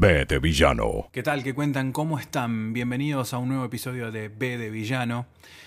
[0.00, 1.10] B de Villano.
[1.12, 1.42] ¿Qué tal?
[1.42, 1.92] ¿Qué cuentan?
[1.92, 2.72] ¿Cómo están?
[2.72, 5.26] Bienvenidos a un nuevo episodio de B de Villano,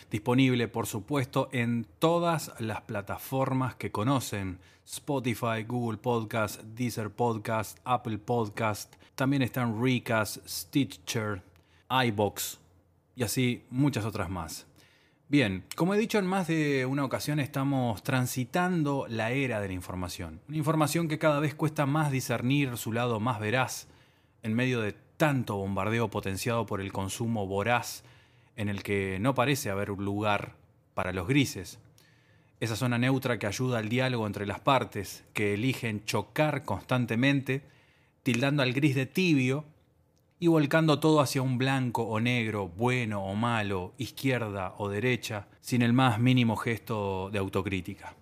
[0.10, 4.58] disponible por supuesto en todas las plataformas que conocen,
[4.88, 11.44] Spotify, Google Podcast, Deezer Podcast, Apple Podcast, también están Recast, Stitcher,
[11.92, 12.60] iBox
[13.16, 14.66] y así muchas otras más.
[15.30, 19.74] Bien, como he dicho en más de una ocasión, estamos transitando la era de la
[19.76, 20.42] información.
[20.48, 23.93] Una información que cada vez cuesta más discernir su lado más veraz
[24.44, 28.04] en medio de tanto bombardeo potenciado por el consumo voraz
[28.56, 30.56] en el que no parece haber lugar
[30.94, 31.80] para los grises.
[32.60, 37.64] Esa zona neutra que ayuda al diálogo entre las partes, que eligen chocar constantemente,
[38.22, 39.66] tildando al gris de tibio
[40.40, 45.82] y volcando todo hacia un blanco o negro, bueno o malo, izquierda o derecha, sin
[45.82, 48.16] el más mínimo gesto de autocrítica.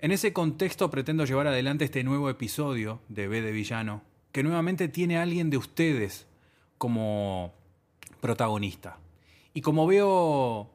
[0.00, 4.02] En ese contexto pretendo llevar adelante este nuevo episodio de B de Villano,
[4.38, 6.28] que nuevamente tiene a alguien de ustedes
[6.78, 7.52] como
[8.20, 9.00] protagonista.
[9.52, 10.70] Y como veo,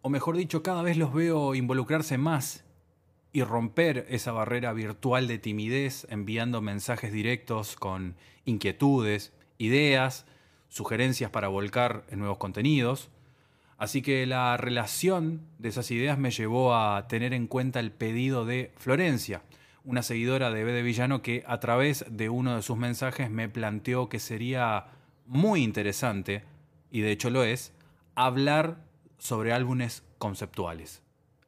[0.00, 2.64] o mejor dicho, cada vez los veo involucrarse más
[3.30, 10.24] y romper esa barrera virtual de timidez enviando mensajes directos con inquietudes, ideas,
[10.70, 13.10] sugerencias para volcar en nuevos contenidos.
[13.76, 18.46] Así que la relación de esas ideas me llevó a tener en cuenta el pedido
[18.46, 19.42] de Florencia,
[19.84, 23.48] una seguidora de B de Villano que a través de uno de sus mensajes me
[23.48, 24.86] planteó que sería
[25.26, 26.44] muy interesante,
[26.90, 27.72] y de hecho lo es,
[28.14, 28.84] hablar
[29.18, 31.02] sobre álbumes conceptuales.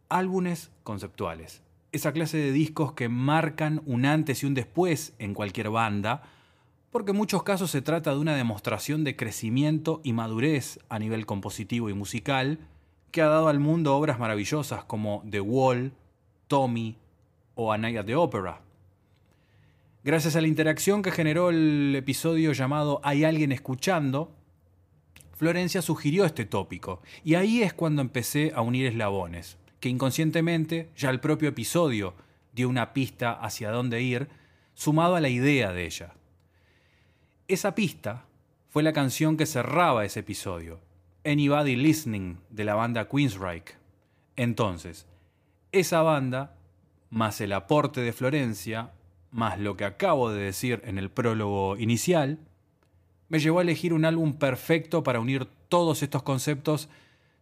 [0.09, 1.63] Álbumes conceptuales.
[1.93, 6.23] Esa clase de discos que marcan un antes y un después en cualquier banda,
[6.91, 11.27] porque en muchos casos se trata de una demostración de crecimiento y madurez a nivel
[11.27, 12.59] compositivo y musical,
[13.11, 15.93] que ha dado al mundo obras maravillosas como The Wall,
[16.49, 16.99] Tommy
[17.55, 18.61] o A Night at the Opera.
[20.05, 24.35] Gracias a la interacción que generó el episodio llamado Hay alguien escuchando,
[25.33, 31.11] Florencia sugirió este tópico, y ahí es cuando empecé a unir eslabones, que inconscientemente ya
[31.11, 32.15] el propio episodio
[32.53, 34.29] dio una pista hacia dónde ir,
[34.75, 36.15] sumado a la idea de ella.
[37.49, 38.27] Esa pista
[38.69, 40.81] fue la canción que cerraba ese episodio,
[41.25, 43.77] Anybody Listening, de la banda Queensryche.
[44.37, 45.07] Entonces,
[45.73, 46.54] esa banda,
[47.15, 48.91] más el aporte de Florencia,
[49.31, 52.41] más lo que acabo de decir en el prólogo inicial,
[53.29, 56.89] me llevó a elegir un álbum perfecto para unir todos estos conceptos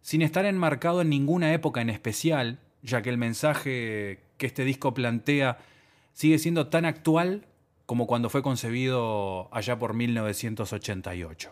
[0.01, 4.93] sin estar enmarcado en ninguna época en especial, ya que el mensaje que este disco
[4.93, 5.57] plantea
[6.13, 7.47] sigue siendo tan actual
[7.87, 11.51] como cuando fue concebido allá por 1988.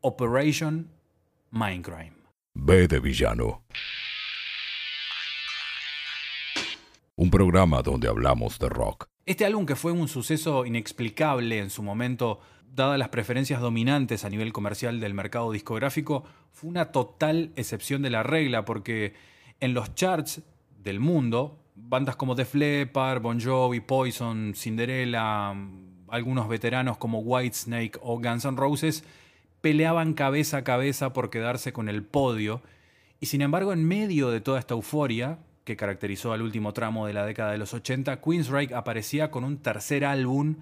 [0.00, 0.88] Operation
[1.50, 2.16] Mindcrime.
[2.54, 3.62] B de Villano.
[7.20, 9.08] Un programa donde hablamos de rock.
[9.26, 12.38] Este álbum que fue un suceso inexplicable en su momento,
[12.72, 18.10] dadas las preferencias dominantes a nivel comercial del mercado discográfico, fue una total excepción de
[18.10, 19.14] la regla porque
[19.58, 20.42] en los charts
[20.80, 25.56] del mundo bandas como Def Leppard, Bon Jovi, Poison, Cinderella,
[26.06, 29.02] algunos veteranos como Whitesnake o Guns N' Roses
[29.60, 32.62] peleaban cabeza a cabeza por quedarse con el podio
[33.18, 37.12] y sin embargo en medio de toda esta euforia que caracterizó al último tramo de
[37.12, 40.56] la década de los 80, Queensryche aparecía con un tercer álbum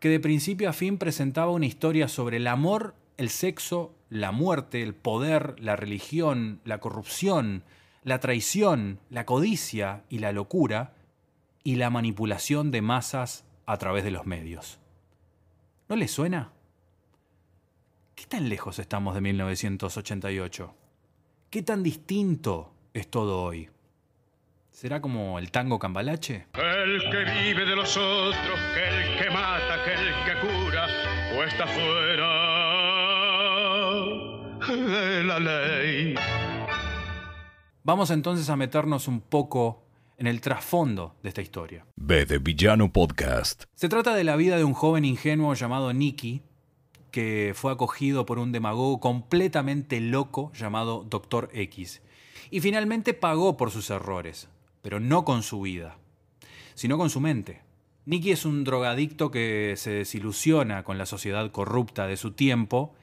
[0.00, 4.82] que de principio a fin presentaba una historia sobre el amor, el sexo, la muerte,
[4.82, 7.62] el poder, la religión, la corrupción,
[8.02, 10.94] la traición, la codicia y la locura,
[11.62, 14.80] y la manipulación de masas a través de los medios.
[15.88, 16.50] ¿No les suena?
[18.16, 20.74] ¿Qué tan lejos estamos de 1988?
[21.50, 23.70] ¿Qué tan distinto es todo hoy?
[24.80, 26.46] ¿Será como el tango cambalache?
[26.54, 30.86] El que vive de los otros, que el que mata, que el que cura,
[31.36, 32.30] o está fuera
[34.66, 36.14] de la ley.
[37.82, 39.84] Vamos entonces a meternos un poco
[40.16, 41.84] en el trasfondo de esta historia.
[41.96, 43.64] B de Villano Podcast.
[43.74, 46.40] Se trata de la vida de un joven ingenuo llamado Nicky,
[47.10, 51.50] que fue acogido por un demagogo completamente loco llamado Dr.
[51.52, 52.00] X,
[52.50, 54.48] y finalmente pagó por sus errores,
[54.82, 55.98] pero no con su vida,
[56.74, 57.62] sino con su mente.
[58.06, 62.94] Nicky es un drogadicto que se desilusiona con la sociedad corrupta de su tiempo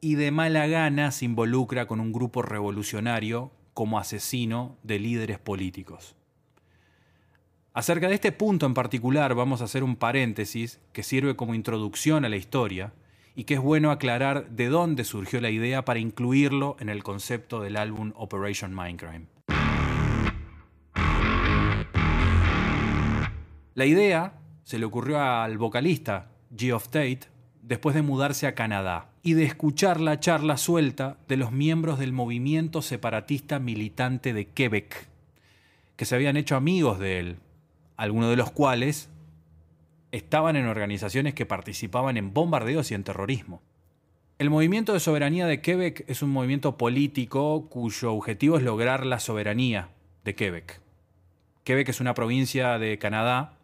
[0.00, 6.16] y de mala gana se involucra con un grupo revolucionario como asesino de líderes políticos.
[7.74, 12.24] Acerca de este punto en particular vamos a hacer un paréntesis que sirve como introducción
[12.24, 12.92] a la historia
[13.36, 17.60] y que es bueno aclarar de dónde surgió la idea para incluirlo en el concepto
[17.60, 19.37] del álbum Operation Mindcrime.
[23.78, 24.32] La idea
[24.64, 27.20] se le ocurrió al vocalista Geoff Tate
[27.62, 32.12] después de mudarse a Canadá y de escuchar la charla suelta de los miembros del
[32.12, 35.06] movimiento separatista militante de Quebec,
[35.94, 37.36] que se habían hecho amigos de él,
[37.96, 39.10] algunos de los cuales
[40.10, 43.62] estaban en organizaciones que participaban en bombardeos y en terrorismo.
[44.40, 49.20] El movimiento de soberanía de Quebec es un movimiento político cuyo objetivo es lograr la
[49.20, 49.90] soberanía
[50.24, 50.80] de Quebec.
[51.62, 53.54] Quebec es una provincia de Canadá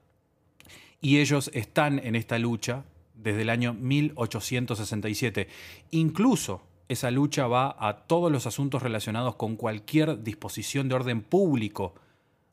[1.05, 5.49] y ellos están en esta lucha desde el año 1867.
[5.91, 11.95] Incluso esa lucha va a todos los asuntos relacionados con cualquier disposición de orden público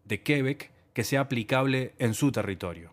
[0.03, 2.92] de Quebec que sea aplicable en su territorio.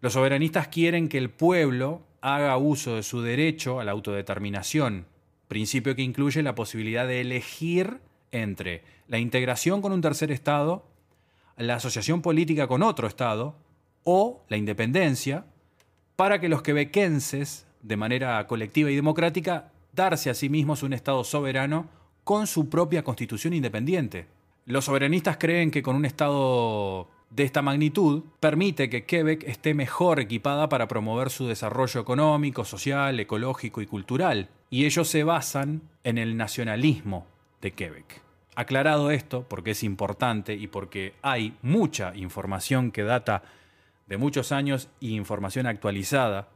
[0.00, 5.06] Los soberanistas quieren que el pueblo haga uso de su derecho a la autodeterminación,
[5.46, 8.00] principio que incluye la posibilidad de elegir
[8.32, 10.84] entre la integración con un tercer Estado,
[11.56, 13.62] la asociación política con otro Estado
[14.04, 15.46] o la independencia,
[16.16, 21.24] para que los quebequenses, de manera colectiva y democrática, darse a sí mismos un Estado
[21.24, 21.88] soberano
[22.22, 24.26] con su propia constitución independiente.
[24.66, 30.20] Los soberanistas creen que con un Estado de esta magnitud permite que Quebec esté mejor
[30.20, 34.48] equipada para promover su desarrollo económico, social, ecológico y cultural.
[34.70, 37.26] Y ellos se basan en el nacionalismo
[37.60, 38.22] de Quebec.
[38.54, 43.42] Aclarado esto, porque es importante y porque hay mucha información que data
[44.06, 46.48] de muchos años y información actualizada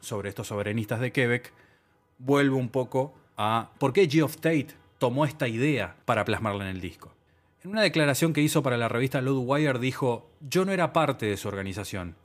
[0.00, 1.52] sobre estos soberanistas de Quebec,
[2.18, 6.80] vuelvo un poco a por qué Geoff Tate tomó esta idea para plasmarla en el
[6.80, 7.12] disco.
[7.64, 11.36] En una declaración que hizo para la revista Loudwire dijo, yo no era parte de
[11.36, 12.16] su organización,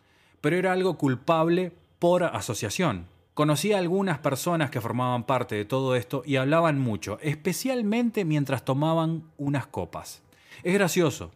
[0.42, 3.08] pero era algo culpable por asociación.
[3.36, 8.66] Conocí a algunas personas que formaban parte de todo esto y hablaban mucho, especialmente mientras
[8.66, 10.24] tomaban unas copas.
[10.64, 11.32] Es gracioso,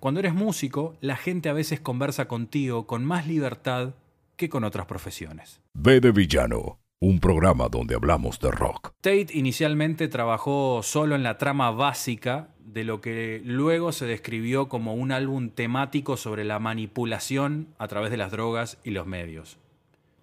[0.00, 3.94] cuando eres músico, la gente a veces conversa contigo con más libertad
[4.36, 5.60] que con otras profesiones.
[5.74, 8.92] B de Villano, un programa donde hablamos de rock.
[9.00, 14.94] Tate inicialmente trabajó solo en la trama básica de lo que luego se describió como
[14.94, 19.58] un álbum temático sobre la manipulación a través de las drogas y los medios.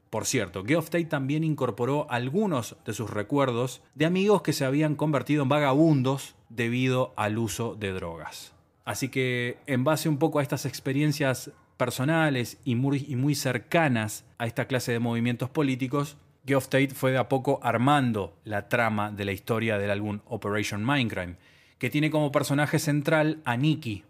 [0.10, 4.96] Por cierto, Geoff Tate también incorporó algunos de sus recuerdos de amigos que se habían
[4.96, 8.54] convertido en vagabundos debido al uso de drogas.
[8.85, 14.65] Así que en base un poco a estas experiencias personales y muy, cercanas a esta
[14.65, 19.31] clase de movimientos políticos, Geoff Tate fue de a poco armando la trama de la
[19.31, 21.35] historia del álbum Operation Mindcrime,
[21.77, 24.03] que tiene como personaje central a Nicky,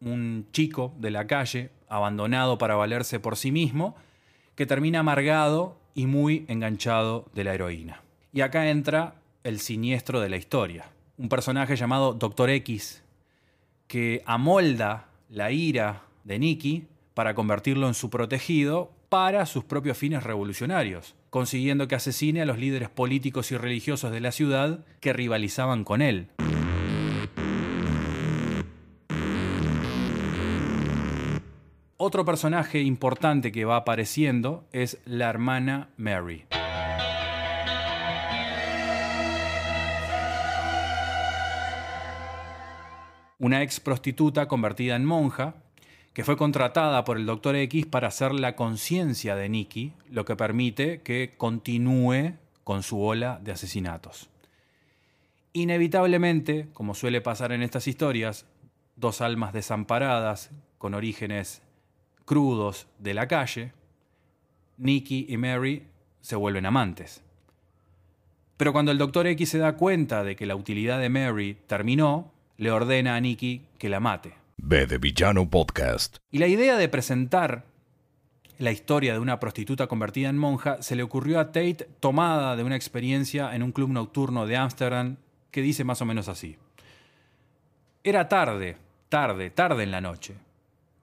[0.00, 3.96] un chico de la calle, abandonado para valerse por sí mismo,
[4.56, 8.02] que termina amargado y muy enganchado de la heroína.
[8.32, 9.14] Y acá entra
[9.44, 13.02] el siniestro de la historia, un personaje llamado Doctor X,
[13.86, 20.22] que amolda la ira de Nicky para convertirlo en su protegido para sus propios fines
[20.24, 25.84] revolucionarios, consiguiendo que asesine a los líderes políticos y religiosos de la ciudad que rivalizaban
[25.84, 26.28] con él.
[31.98, 36.44] Otro personaje importante que va apareciendo es la hermana Mary.
[43.38, 45.54] Una ex prostituta convertida en monja,
[46.12, 47.56] que fue contratada por el Dr.
[47.56, 52.34] X para hacer la conciencia de Nicky, lo que permite que continúe
[52.64, 54.30] con su ola de asesinatos.
[55.52, 58.46] Inevitablemente, como suele pasar en estas historias,
[58.96, 61.62] dos almas desamparadas con orígenes
[62.24, 63.72] crudos de la calle,
[64.78, 65.86] Nicky y Mary
[66.20, 67.22] se vuelven amantes.
[68.56, 69.26] Pero cuando el Dr.
[69.28, 73.62] X se da cuenta de que la utilidad de Mary terminó, le ordena a Nicky
[73.78, 74.34] que la mate.
[74.56, 76.16] B de Villano Podcast.
[76.30, 77.64] Y la idea de presentar
[78.58, 82.64] la historia de una prostituta convertida en monja se le ocurrió a Tate tomada de
[82.64, 85.16] una experiencia en un club nocturno de Ámsterdam
[85.50, 86.56] que dice más o menos así.
[88.02, 90.34] Era tarde, tarde, tarde en la noche.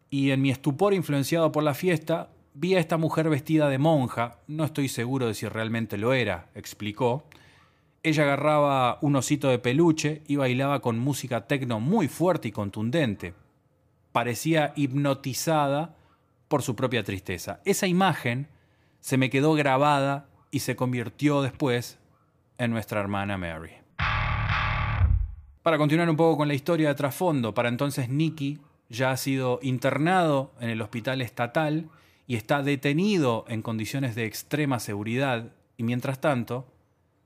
[0.10, 4.40] Y en mi estupor influenciado por la fiesta, vi a esta mujer vestida de monja,
[4.48, 7.24] no estoy seguro de si realmente lo era, explicó,
[8.04, 13.34] ella agarraba un osito de peluche y bailaba con música tecno muy fuerte y contundente.
[14.12, 15.96] Parecía hipnotizada
[16.50, 17.62] por su propia tristeza.
[17.64, 18.50] Esa imagen
[19.00, 21.98] se me quedó grabada y se convirtió después
[22.58, 23.72] en nuestra hermana Mary.
[25.64, 29.60] Para continuar un poco con la historia de trasfondo, para entonces Nicky ya ha sido
[29.62, 31.90] internado en el hospital estatal
[32.28, 36.73] y está detenido en condiciones de extrema seguridad y mientras tanto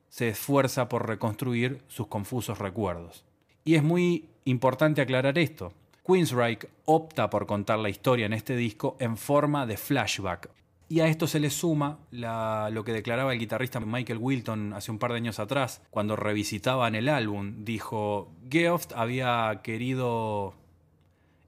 [0.09, 3.25] se esfuerza por reconstruir sus confusos recuerdos.
[3.63, 5.73] Y es muy importante aclarar esto.
[6.05, 10.49] Queensryche opta por contar la historia en este disco en forma de flashback.
[10.89, 14.99] Y a esto se le suma lo que declaraba el guitarrista Michael Wilton hace un
[14.99, 17.65] par de años atrás, cuando revisitaban el álbum.
[17.65, 20.53] Dijo, Geoff había querido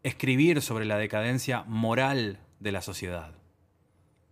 [0.03, 3.38] escribir sobre la decadencia moral de la sociedad.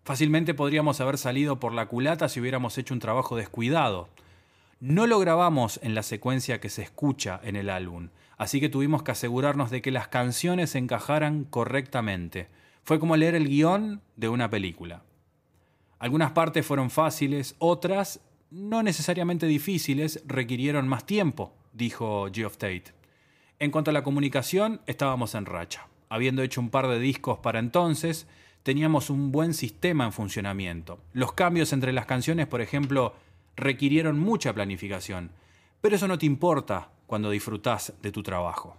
[0.07, 4.07] Fácilmente podríamos haber salido por la culata si hubiéramos hecho un trabajo descuidado.
[4.79, 9.03] No lo grabamos en la secuencia que se escucha en el álbum, así que tuvimos
[9.03, 12.47] que asegurarnos de que las canciones encajaran correctamente.
[12.85, 15.03] Fue como leer el guion de una película.
[15.99, 22.93] Algunas partes fueron fáciles, otras, no necesariamente difíciles, requirieron más tiempo, dijo Geoff Tate.
[23.59, 25.87] En cuanto a la comunicación, estábamos en racha.
[26.07, 28.25] Habiendo hecho un par de discos para entonces,
[28.67, 31.00] teníamos un buen sistema en funcionamiento.
[31.13, 33.15] Los cambios entre las canciones, por ejemplo,
[33.55, 35.31] requirieron mucha planificación,
[35.79, 38.75] pero eso no te importa cuando disfrutas de tu trabajo.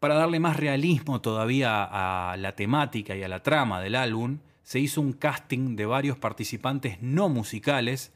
[0.00, 4.80] Para darle más realismo todavía a la temática y a la trama del álbum, se
[4.80, 8.12] hizo un casting de varios participantes no musicales,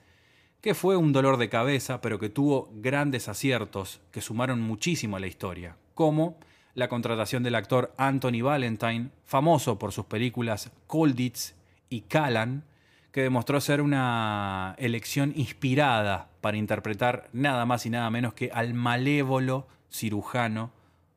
[0.61, 5.21] que fue un dolor de cabeza, pero que tuvo grandes aciertos que sumaron muchísimo a
[5.21, 6.37] la historia, como
[6.75, 11.55] la contratación del actor Anthony Valentine, famoso por sus películas Colditz
[11.89, 12.65] y Callan,
[13.13, 18.75] que demostró ser una elección inspirada para interpretar nada más y nada menos que al
[18.75, 20.71] malévolo cirujano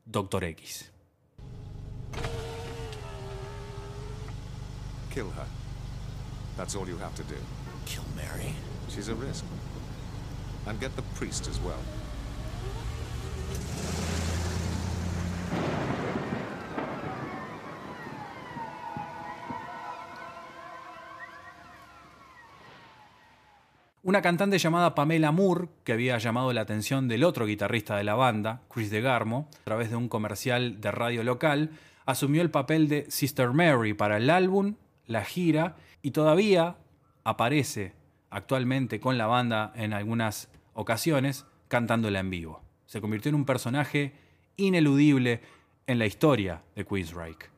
[0.06, 0.44] Dr.
[0.44, 0.90] X.
[5.12, 5.46] Kill her.
[6.56, 7.36] That's all you have to do.
[7.86, 8.52] Kill Mary?
[8.88, 9.44] She's a risk.
[10.66, 11.78] And get the priest as well.
[24.04, 28.14] Una cantante llamada Pamela Moore, que había llamado la atención del otro guitarrista de la
[28.14, 31.70] banda, Chris DeGarmo, a través de un comercial de radio local,
[32.04, 34.74] asumió el papel de Sister Mary para el álbum,
[35.06, 36.76] la gira y todavía
[37.24, 37.94] aparece
[38.28, 42.62] actualmente con la banda en algunas ocasiones cantándola en vivo.
[42.84, 44.12] Se convirtió en un personaje
[44.56, 45.40] ineludible
[45.86, 47.50] en la historia de Queensryche.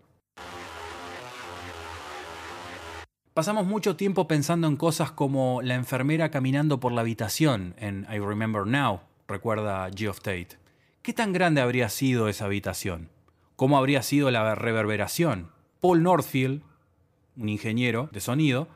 [3.34, 8.18] Pasamos mucho tiempo pensando en cosas como la enfermera caminando por la habitación en I
[8.18, 10.56] Remember Now, recuerda Geoff Tate.
[11.02, 13.10] ¿Qué tan grande habría sido esa habitación?
[13.54, 15.50] ¿Cómo habría sido la reverberación?
[15.80, 16.62] Paul Northfield,
[17.36, 18.68] un ingeniero de sonido,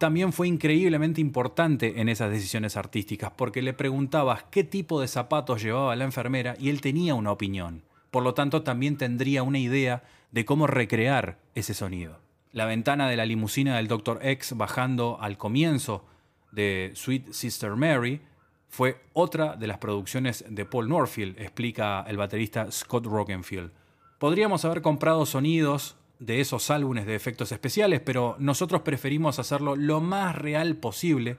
[0.00, 5.62] también fue increíblemente importante en esas decisiones artísticas porque le preguntabas qué tipo de zapatos
[5.62, 7.84] llevaba la enfermera y él tenía una opinión.
[8.10, 10.02] Por lo tanto, también tendría una idea
[10.32, 12.18] de cómo recrear ese sonido
[12.52, 14.20] la ventana de la limusina del Dr.
[14.22, 16.04] X bajando al comienzo
[16.50, 18.20] de Sweet Sister Mary
[18.68, 23.72] fue otra de las producciones de Paul Norfield, explica el baterista Scott Rockenfield.
[24.18, 30.00] Podríamos haber comprado sonidos de esos álbumes de efectos especiales, pero nosotros preferimos hacerlo lo
[30.00, 31.38] más real posible,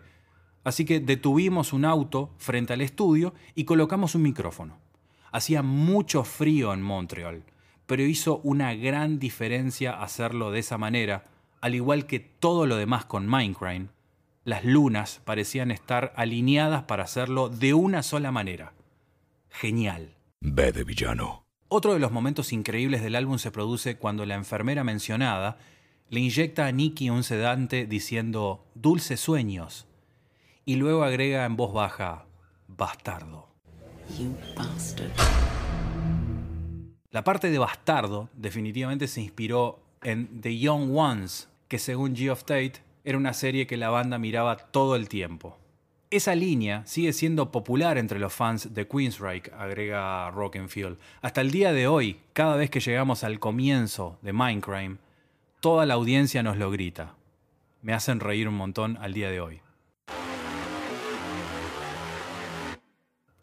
[0.66, 4.78] así que detuvimos un auto frente al estudio y colocamos un micrófono.
[5.32, 7.46] Hacía mucho frío en Montreal
[7.92, 11.26] pero hizo una gran diferencia hacerlo de esa manera,
[11.60, 13.92] al igual que todo lo demás con Minecraft.
[14.46, 18.72] Las lunas parecían estar alineadas para hacerlo de una sola manera.
[19.50, 20.16] Genial.
[20.40, 21.41] B de villano.
[21.74, 25.58] Otro de los momentos increíbles del álbum se produce cuando la enfermera mencionada
[26.10, 29.88] le inyecta a Nicky un sedante diciendo dulces sueños
[30.66, 32.26] y luego agrega en voz baja
[32.68, 33.48] bastardo.
[34.20, 35.12] You bastard.
[37.10, 42.84] La parte de Bastardo definitivamente se inspiró en The Young Ones, que según Geoff Tate
[43.06, 45.58] era una serie que la banda miraba todo el tiempo.
[46.12, 50.98] Esa línea sigue siendo popular entre los fans de Queensryche, agrega Rockenfield.
[51.22, 55.00] Hasta el día de hoy, cada vez que llegamos al comienzo de Minecraft,
[55.62, 57.16] toda la audiencia nos lo grita.
[57.82, 59.62] Me hacen reír un montón al día de hoy.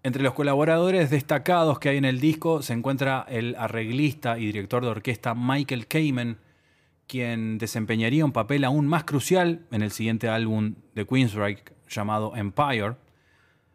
[0.02, 4.84] Entre los colaboradores destacados que hay en el disco se encuentra el arreglista y director
[4.84, 6.36] de orquesta Michael Kamen,
[7.06, 12.96] quien desempeñaría un papel aún más crucial en el siguiente álbum de Queensryche llamado Empire.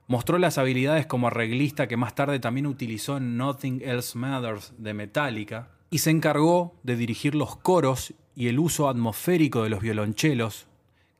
[0.07, 4.93] Mostró las habilidades como arreglista que más tarde también utilizó en Nothing Else Matters de
[4.93, 10.67] Metallica y se encargó de dirigir los coros y el uso atmosférico de los violonchelos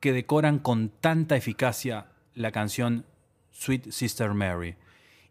[0.00, 3.06] que decoran con tanta eficacia la canción
[3.52, 4.74] Sweet Sister Mary.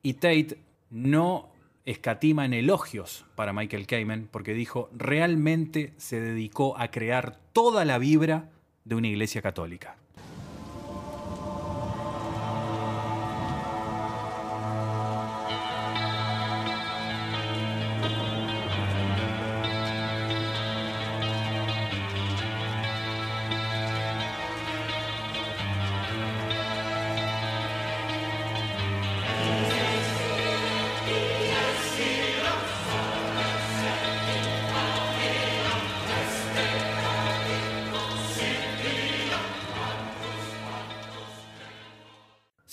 [0.02, 0.58] Y Tate
[0.90, 1.50] no
[1.86, 7.98] escatima en elogios para Michael Kamen porque dijo, realmente se dedicó a crear toda la
[7.98, 8.50] vibra
[8.86, 9.98] de una iglesia católica.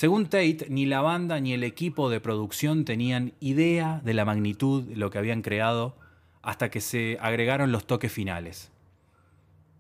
[0.01, 4.85] Según Tate, ni la banda ni el equipo de producción tenían idea de la magnitud
[4.85, 5.95] de lo que habían creado
[6.41, 8.71] hasta que se agregaron los toques finales.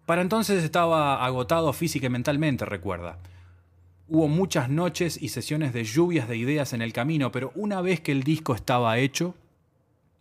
[0.05, 3.17] Para entonces estaba agotado física y mentalmente, recuerda.
[4.09, 8.03] Hubo muchas noches y sesiones de lluvias de ideas en el camino, pero una vez
[8.03, 9.35] que el disco estaba hecho,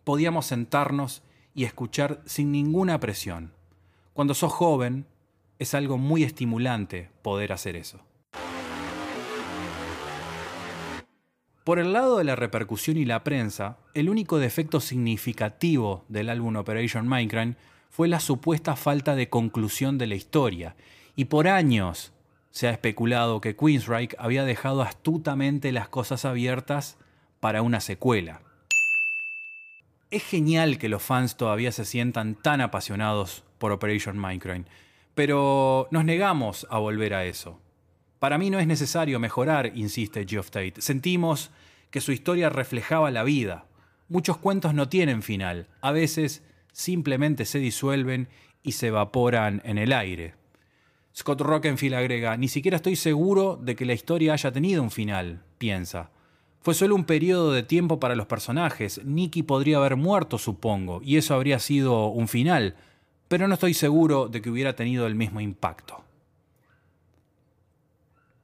[0.06, 3.52] podíamos sentarnos y escuchar sin ninguna presión.
[4.14, 5.06] Cuando sos joven,
[5.60, 8.00] es algo muy estimulante poder hacer eso.
[11.70, 16.56] Por el lado de la repercusión y la prensa, el único defecto significativo del álbum
[16.56, 17.60] Operation Minecraft
[17.92, 20.76] fue la supuesta falta de conclusión de la historia,
[21.16, 22.12] y por años
[22.50, 26.98] se ha especulado que Queensryche había dejado astutamente las cosas abiertas
[27.40, 28.42] para una secuela.
[30.10, 34.68] Es genial que los fans todavía se sientan tan apasionados por Operation Minecraft,
[35.14, 37.60] pero nos negamos a volver a eso.
[38.20, 40.82] Para mí no es necesario mejorar, insiste Geoff Tate.
[40.82, 41.52] Sentimos
[41.90, 43.66] que su historia reflejaba la vida.
[44.10, 48.28] Muchos cuentos no tienen final, a veces simplemente se disuelven
[48.62, 50.34] y se evaporan en el aire.
[51.16, 55.42] Scott Rockenfield agrega, ni siquiera estoy seguro de que la historia haya tenido un final,
[55.58, 56.12] piensa.
[56.62, 59.02] Fue solo un periodo de tiempo para los personajes.
[59.06, 62.76] Nicky podría haber muerto, supongo, y eso habría sido un final,
[63.28, 66.04] pero no estoy seguro de que hubiera tenido el mismo impacto.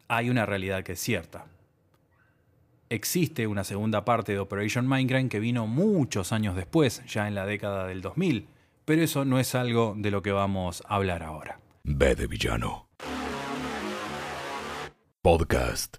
[0.08, 1.48] Hay una realidad que es cierta.
[2.90, 7.48] Existe una segunda parte de Operation Minecraft que vino muchos años después, ya en la
[7.48, 8.48] década del 2000,
[8.86, 11.60] pero eso no es algo de lo que vamos a hablar ahora.
[11.84, 12.88] B de villano.
[15.24, 15.98] Podcast.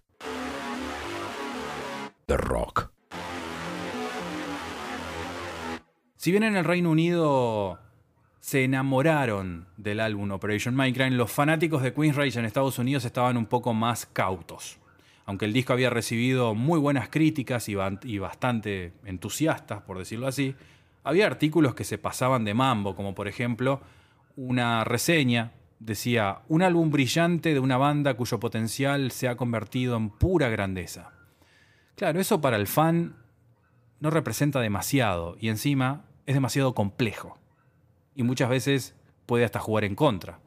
[2.27, 2.93] The Rock.
[6.17, 7.81] Si bien en el Reino Unido
[8.47, 13.47] se enamoraron del álbum Operation Minecraft, los fanáticos de Queensrÿche en Estados Unidos estaban un
[13.47, 14.79] poco más cautos.
[15.25, 20.55] Aunque el disco había recibido muy buenas críticas y bastante entusiastas, por decirlo así,
[21.03, 23.81] había artículos que se pasaban de mambo, como por ejemplo
[24.37, 30.09] una reseña decía, un álbum brillante de una banda cuyo potencial se ha convertido en
[30.09, 31.11] pura grandeza.
[31.97, 33.17] Claro, eso para el fan
[33.99, 37.41] no representa demasiado y encima es demasiado complejo.
[38.17, 38.95] Y muchas veces
[39.27, 40.41] puede hasta jugar en contra.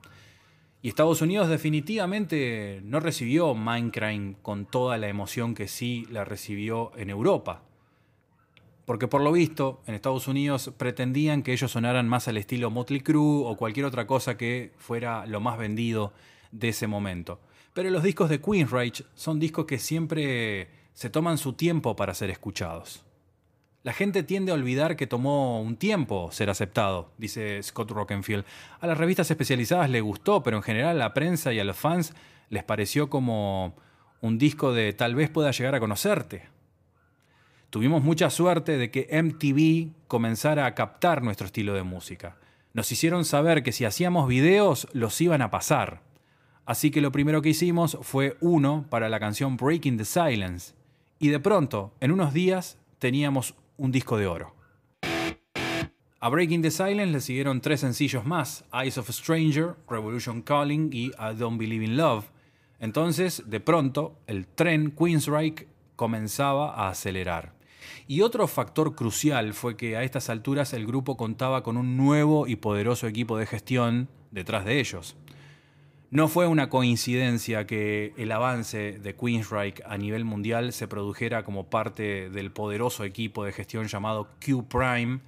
[0.81, 6.91] Y Estados Unidos definitivamente no recibió Minecraft con toda la emoción que sí la recibió
[6.97, 7.63] en Europa.
[8.85, 13.01] Porque por lo visto, en Estados Unidos pretendían que ellos sonaran más al estilo Motley
[13.01, 16.13] Crue o cualquier otra cosa que fuera lo más vendido
[16.51, 17.39] de ese momento.
[17.73, 22.29] Pero los discos de Queensrÿche son discos que siempre se toman su tiempo para ser
[22.29, 23.05] escuchados.
[23.81, 28.43] La gente tiende a olvidar que tomó un tiempo ser aceptado, dice Scott Rockenfield.
[28.81, 31.77] A las revistas especializadas le gustó, pero en general a la prensa y a los
[31.77, 32.13] fans
[32.49, 33.75] les pareció como
[34.19, 36.49] un disco de tal vez pueda llegar a conocerte.
[37.69, 42.35] Tuvimos mucha suerte de que MTV comenzara a captar nuestro estilo de música.
[42.73, 46.01] Nos hicieron saber que si hacíamos videos los iban a pasar.
[46.65, 50.73] Así que lo primero que hicimos fue uno para la canción Breaking the Silence.
[51.17, 54.55] Y de pronto, en unos días, teníamos un disco de oro.
[56.21, 60.89] A Breaking the Silence le siguieron tres sencillos más, Eyes of a Stranger, Revolution Calling
[60.91, 62.25] y I Don't Believe in Love.
[62.79, 67.53] Entonces, de pronto, el tren Queensryche comenzaba a acelerar.
[68.07, 72.47] Y otro factor crucial fue que a estas alturas el grupo contaba con un nuevo
[72.47, 75.15] y poderoso equipo de gestión detrás de ellos.
[76.11, 81.69] No fue una coincidencia que el avance de Queensryche a nivel mundial se produjera como
[81.69, 85.19] parte del poderoso equipo de gestión llamado Q Prime,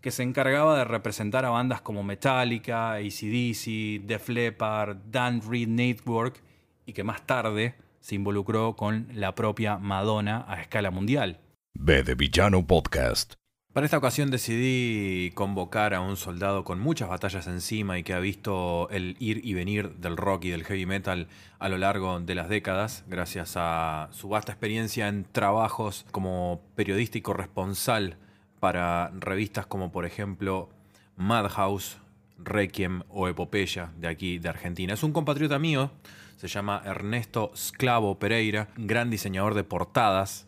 [0.00, 6.40] que se encargaba de representar a bandas como Metallica, ACDC, Def Leppard, Dan Reed Network
[6.86, 11.40] y que más tarde se involucró con la propia Madonna a escala mundial.
[11.74, 13.34] B de villano podcast.
[13.74, 18.20] Para esta ocasión decidí convocar a un soldado con muchas batallas encima y que ha
[18.20, 21.26] visto el ir y venir del rock y del heavy metal
[21.58, 27.18] a lo largo de las décadas, gracias a su vasta experiencia en trabajos como periodista
[27.18, 28.16] y corresponsal
[28.60, 30.68] para revistas como por ejemplo
[31.16, 31.98] Madhouse,
[32.38, 34.94] Requiem o Epopeya de aquí de Argentina.
[34.94, 35.90] Es un compatriota mío,
[36.36, 40.46] se llama Ernesto Sclavo Pereira, gran diseñador de portadas,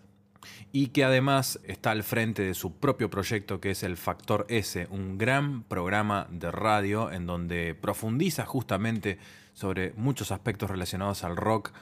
[0.77, 4.87] y que además está al frente de su propio proyecto que es el Factor S,
[4.91, 9.17] un gran programa de radio en donde profundiza justamente
[9.55, 11.73] sobre muchos aspectos relacionados al rock,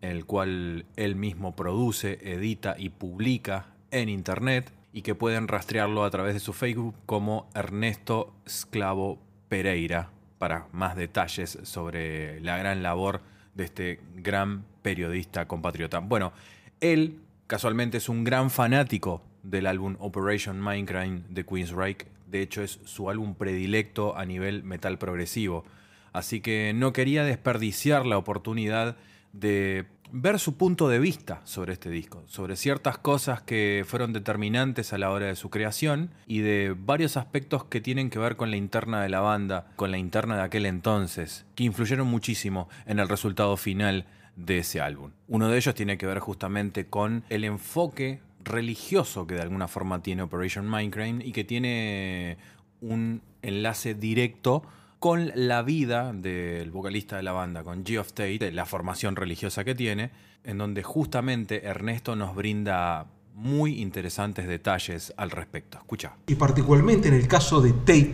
[0.00, 6.10] el cual él mismo produce, edita y publica en internet y que pueden rastrearlo a
[6.10, 13.22] través de su Facebook como Ernesto Esclavo Pereira para más detalles sobre la gran labor
[13.56, 15.98] de este gran periodista compatriota.
[15.98, 16.32] Bueno,
[16.80, 22.06] él casualmente es un gran fanático del álbum Operation Mindcrime de Queensryche.
[22.26, 25.64] De hecho, es su álbum predilecto a nivel metal progresivo.
[26.12, 28.96] Así que no quería desperdiciar la oportunidad
[29.32, 34.92] de ver su punto de vista sobre este disco, sobre ciertas cosas que fueron determinantes
[34.92, 38.50] a la hora de su creación y de varios aspectos que tienen que ver con
[38.50, 42.98] la interna de la banda, con la interna de aquel entonces, que influyeron muchísimo en
[42.98, 44.06] el resultado final
[44.36, 45.10] de ese álbum.
[45.28, 50.02] Uno de ellos tiene que ver justamente con el enfoque religioso que de alguna forma
[50.02, 52.36] tiene Operation Mindcrime y que tiene
[52.80, 54.62] un enlace directo
[54.98, 59.74] con la vida del vocalista de la banda, con Geoff Tate, la formación religiosa que
[59.74, 60.10] tiene,
[60.44, 65.78] en donde justamente Ernesto nos brinda muy interesantes detalles al respecto.
[65.78, 66.14] Escucha.
[66.26, 68.12] Y particularmente en el caso de Tate,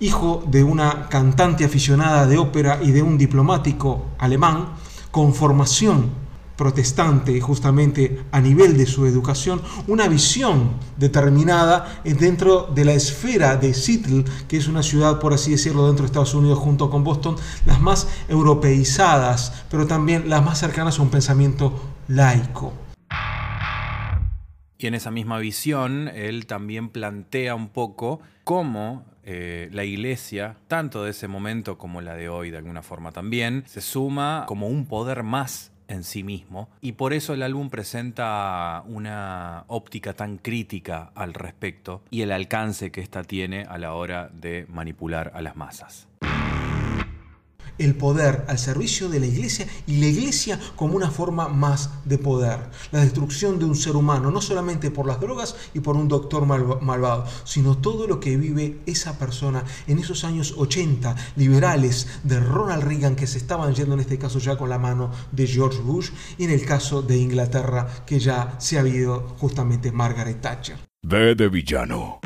[0.00, 4.74] hijo de una cantante aficionada de ópera y de un diplomático alemán,
[5.10, 6.10] con formación
[6.60, 13.72] protestante justamente a nivel de su educación, una visión determinada dentro de la esfera de
[13.72, 17.36] Seattle, que es una ciudad, por así decirlo, dentro de Estados Unidos junto con Boston,
[17.64, 21.72] las más europeizadas, pero también las más cercanas a un pensamiento
[22.08, 22.74] laico.
[24.76, 31.04] Y en esa misma visión, él también plantea un poco cómo eh, la iglesia, tanto
[31.04, 34.86] de ese momento como la de hoy de alguna forma también, se suma como un
[34.86, 36.68] poder más en sí mismo.
[36.80, 42.90] Y por eso el álbum presenta una óptica tan crítica al respecto y el alcance
[42.90, 46.08] que ésta tiene a la hora de manipular a las masas
[47.78, 52.18] el poder al servicio de la iglesia y la iglesia como una forma más de
[52.18, 52.58] poder.
[52.92, 56.46] La destrucción de un ser humano, no solamente por las drogas y por un doctor
[56.46, 62.84] malvado, sino todo lo que vive esa persona en esos años 80 liberales de Ronald
[62.84, 66.10] Reagan que se estaban yendo en este caso ya con la mano de George Bush
[66.38, 70.76] y en el caso de Inglaterra que ya se ha habido justamente Margaret Thatcher.
[71.02, 72.20] Ve de villano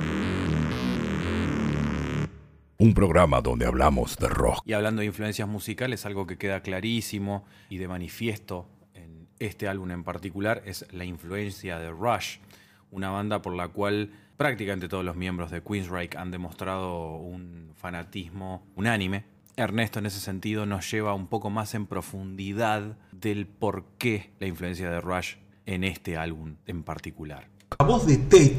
[2.78, 4.62] un programa donde hablamos de rock.
[4.64, 9.90] Y hablando de influencias musicales, algo que queda clarísimo y de manifiesto en este álbum
[9.90, 12.38] en particular es la influencia de Rush,
[12.90, 18.66] una banda por la cual prácticamente todos los miembros de Queensryche han demostrado un fanatismo
[18.74, 19.24] unánime.
[19.56, 24.48] Ernesto en ese sentido nos lleva un poco más en profundidad del por qué la
[24.48, 27.53] influencia de Rush en este álbum en particular.
[27.78, 28.58] La voz de Tate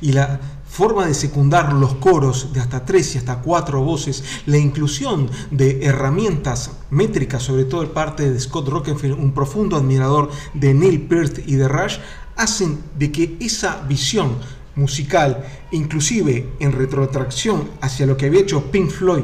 [0.00, 4.58] y la forma de secundar los coros de hasta tres y hasta cuatro voces, la
[4.58, 10.74] inclusión de herramientas métricas, sobre todo de parte de Scott Rockenfield, un profundo admirador de
[10.74, 11.98] Neil Peart y de Rush,
[12.36, 14.38] hacen de que esa visión
[14.74, 19.22] musical, inclusive en retrotracción hacia lo que había hecho Pink Floyd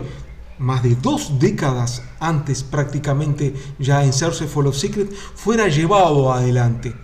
[0.61, 6.95] más de dos décadas antes prácticamente ya en Search for of Secret, fuera llevado adelante.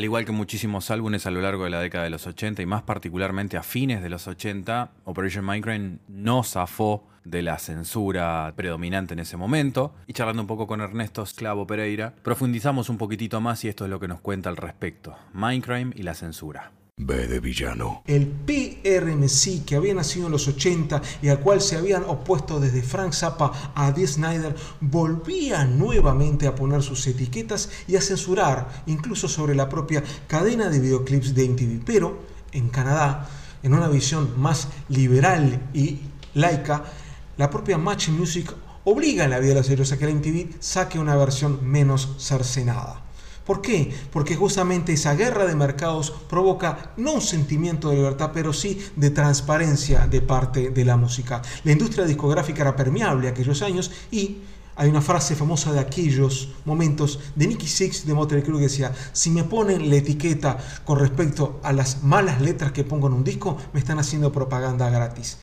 [0.00, 2.64] Al igual que muchísimos álbumes a lo largo de la década de los 80 y
[2.64, 9.12] más particularmente a fines de los 80, Operation Mindcrime no zafó de la censura predominante
[9.12, 9.94] en ese momento.
[10.06, 13.90] Y charlando un poco con Ernesto Esclavo Pereira, profundizamos un poquitito más y esto es
[13.90, 15.18] lo que nos cuenta al respecto.
[15.34, 16.72] Mindcrime y la censura.
[17.02, 18.02] B de villano.
[18.06, 22.82] El PRMC, que había nacido en los 80 y al cual se habían opuesto desde
[22.82, 29.28] Frank Zappa a Dee Snyder, volvía nuevamente a poner sus etiquetas y a censurar, incluso
[29.28, 31.84] sobre la propia cadena de videoclips de MTV.
[31.84, 32.18] Pero
[32.52, 33.28] en Canadá,
[33.62, 36.00] en una visión más liberal y
[36.34, 36.84] laica,
[37.38, 40.56] la propia Match Music obliga en la vida de los sellos a que la MTV
[40.60, 43.09] saque una versión menos cercenada.
[43.50, 43.92] ¿Por qué?
[44.12, 49.10] Porque justamente esa guerra de mercados provoca no un sentimiento de libertad, pero sí de
[49.10, 51.42] transparencia de parte de la música.
[51.64, 54.36] La industria discográfica era permeable aquellos años y
[54.76, 58.92] hay una frase famosa de aquellos momentos de Nicky Six de Motley Crue que decía,
[59.12, 63.24] si me ponen la etiqueta con respecto a las malas letras que pongo en un
[63.24, 65.40] disco, me están haciendo propaganda gratis.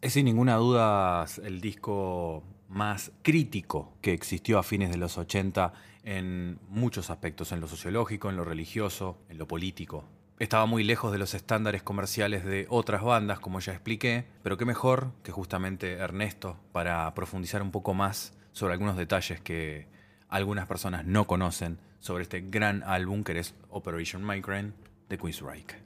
[0.00, 5.72] Es sin ninguna duda el disco más crítico que existió a fines de los 80
[6.04, 10.04] en muchos aspectos, en lo sociológico, en lo religioso, en lo político.
[10.38, 14.64] Estaba muy lejos de los estándares comerciales de otras bandas, como ya expliqué, pero qué
[14.64, 19.86] mejor que justamente Ernesto para profundizar un poco más sobre algunos detalles que
[20.28, 24.72] algunas personas no conocen sobre este gran álbum que es Operation Migraine
[25.08, 25.76] de Queensryche.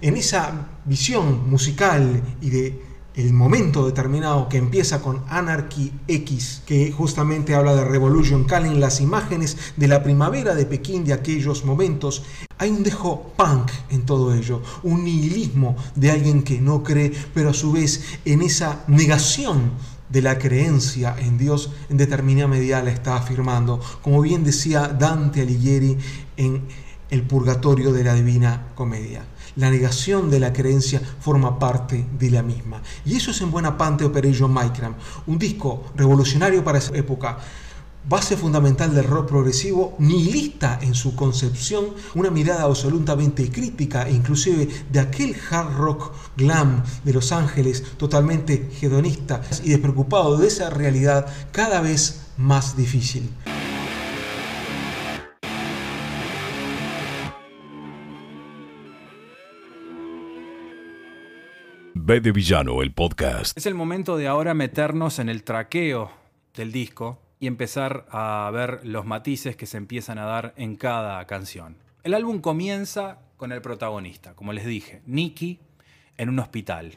[0.00, 2.82] En esa visión musical y de
[3.18, 9.00] el momento determinado que empieza con Anarchy X, que justamente habla de Revolution Calling, las
[9.00, 12.22] imágenes de la primavera de Pekín de aquellos momentos,
[12.58, 17.50] hay un dejo punk en todo ello, un nihilismo de alguien que no cree, pero
[17.50, 19.72] a su vez en esa negación
[20.08, 25.40] de la creencia en Dios en determinada medida la está afirmando, como bien decía Dante
[25.40, 25.98] Alighieri
[26.36, 26.62] en
[27.10, 29.24] El Purgatorio de la Divina Comedia.
[29.58, 32.80] La negación de la creencia forma parte de la misma.
[33.04, 34.94] Y eso es en buena parte Operation Micram,
[35.26, 37.38] un disco revolucionario para esa época
[38.08, 45.00] base fundamental del rock progresivo, nihilista en su concepción, una mirada absolutamente crítica, inclusive de
[45.00, 51.80] aquel hard rock glam de Los Ángeles, totalmente hedonista y despreocupado de esa realidad cada
[51.80, 53.28] vez más difícil.
[62.08, 63.54] B de Villano, el podcast.
[63.54, 66.10] Es el momento de ahora meternos en el traqueo
[66.54, 71.22] del disco y empezar a ver los matices que se empiezan a dar en cada
[71.26, 71.76] canción.
[72.04, 75.60] El álbum comienza con el protagonista, como les dije, Nicky
[76.16, 76.96] en un hospital.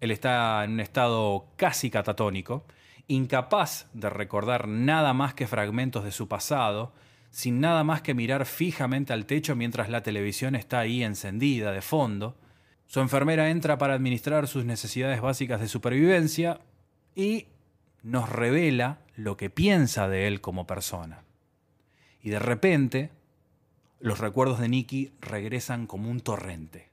[0.00, 2.66] Él está en un estado casi catatónico,
[3.06, 6.92] incapaz de recordar nada más que fragmentos de su pasado,
[7.30, 11.80] sin nada más que mirar fijamente al techo mientras la televisión está ahí encendida de
[11.80, 12.34] fondo.
[12.92, 16.60] Su enfermera entra para administrar sus necesidades básicas de supervivencia
[17.14, 17.46] y
[18.02, 21.24] nos revela lo que piensa de él como persona.
[22.22, 23.10] Y de repente,
[23.98, 26.90] los recuerdos de Nicky regresan como un torrente.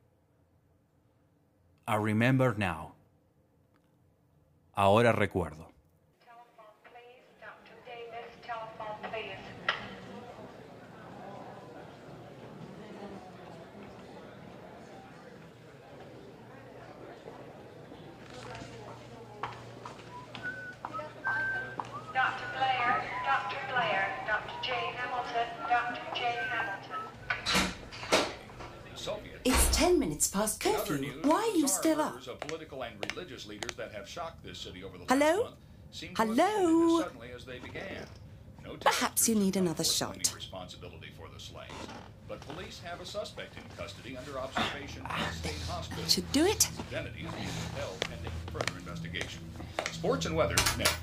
[1.85, 2.93] I remember now.
[4.75, 5.69] Ahora recuerdo.
[29.79, 31.09] 10 minutes past curfew.
[31.21, 32.21] Why are you still up?
[32.41, 35.43] political and religious leaders that have shocked this city over the Hello?
[35.43, 37.05] Month, Hello?
[38.65, 40.17] No Perhaps you need another shot.
[41.37, 41.71] Slaves,
[42.27, 46.03] but police have a suspect in custody under observation at ah, state hospital.
[46.09, 46.63] Should do it.
[46.63, 49.39] His identity is held pending further investigation.
[49.93, 50.97] Sports and weather next.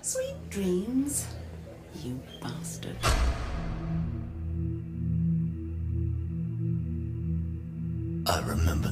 [0.00, 1.26] Sweet dreams,
[2.02, 2.96] you bastard.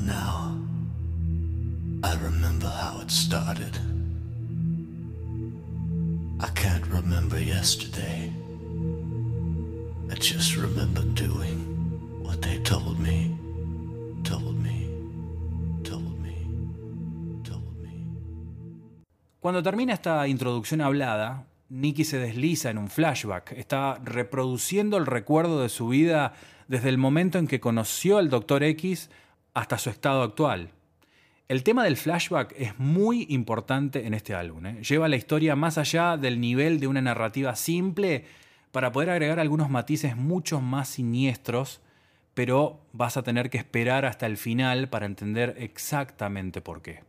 [0.06, 0.56] Now.
[2.02, 3.76] I remember how it started.
[6.40, 8.32] I can't remember yesterday.
[10.10, 11.58] I just remember doing
[12.22, 13.36] what they told me,
[14.24, 14.88] told me,
[15.84, 16.34] told me,
[17.44, 18.06] told me.
[19.40, 23.52] Cuando termina esta introducción hablada, Nicky se desliza en un flashback.
[23.52, 26.32] Está reproduciendo el recuerdo de su vida
[26.68, 28.62] desde el momento en que conoció al Dr.
[28.64, 29.10] X
[29.54, 30.70] hasta su estado actual.
[31.48, 34.66] El tema del flashback es muy importante en este álbum.
[34.66, 34.82] ¿eh?
[34.82, 38.24] Lleva la historia más allá del nivel de una narrativa simple
[38.70, 41.80] para poder agregar algunos matices mucho más siniestros,
[42.34, 47.02] pero vas a tener que esperar hasta el final para entender exactamente por qué.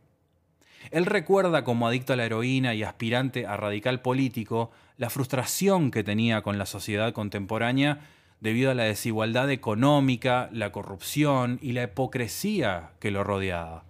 [0.90, 6.02] Él recuerda como adicto a la heroína y aspirante a radical político la frustración que
[6.02, 8.00] tenía con la sociedad contemporánea
[8.42, 13.84] debido a la desigualdad económica, la corrupción y la hipocresía que lo rodeaba.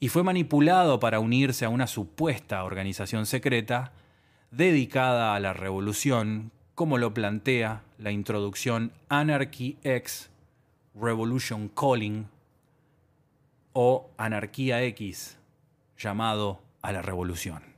[0.00, 3.92] Y fue manipulado para unirse a una supuesta organización secreta
[4.50, 10.30] dedicada a la revolución, como lo plantea la introducción Anarchy X
[10.94, 12.28] Revolution Calling
[13.74, 15.36] o Anarquía X
[15.98, 17.71] llamado a la revolución.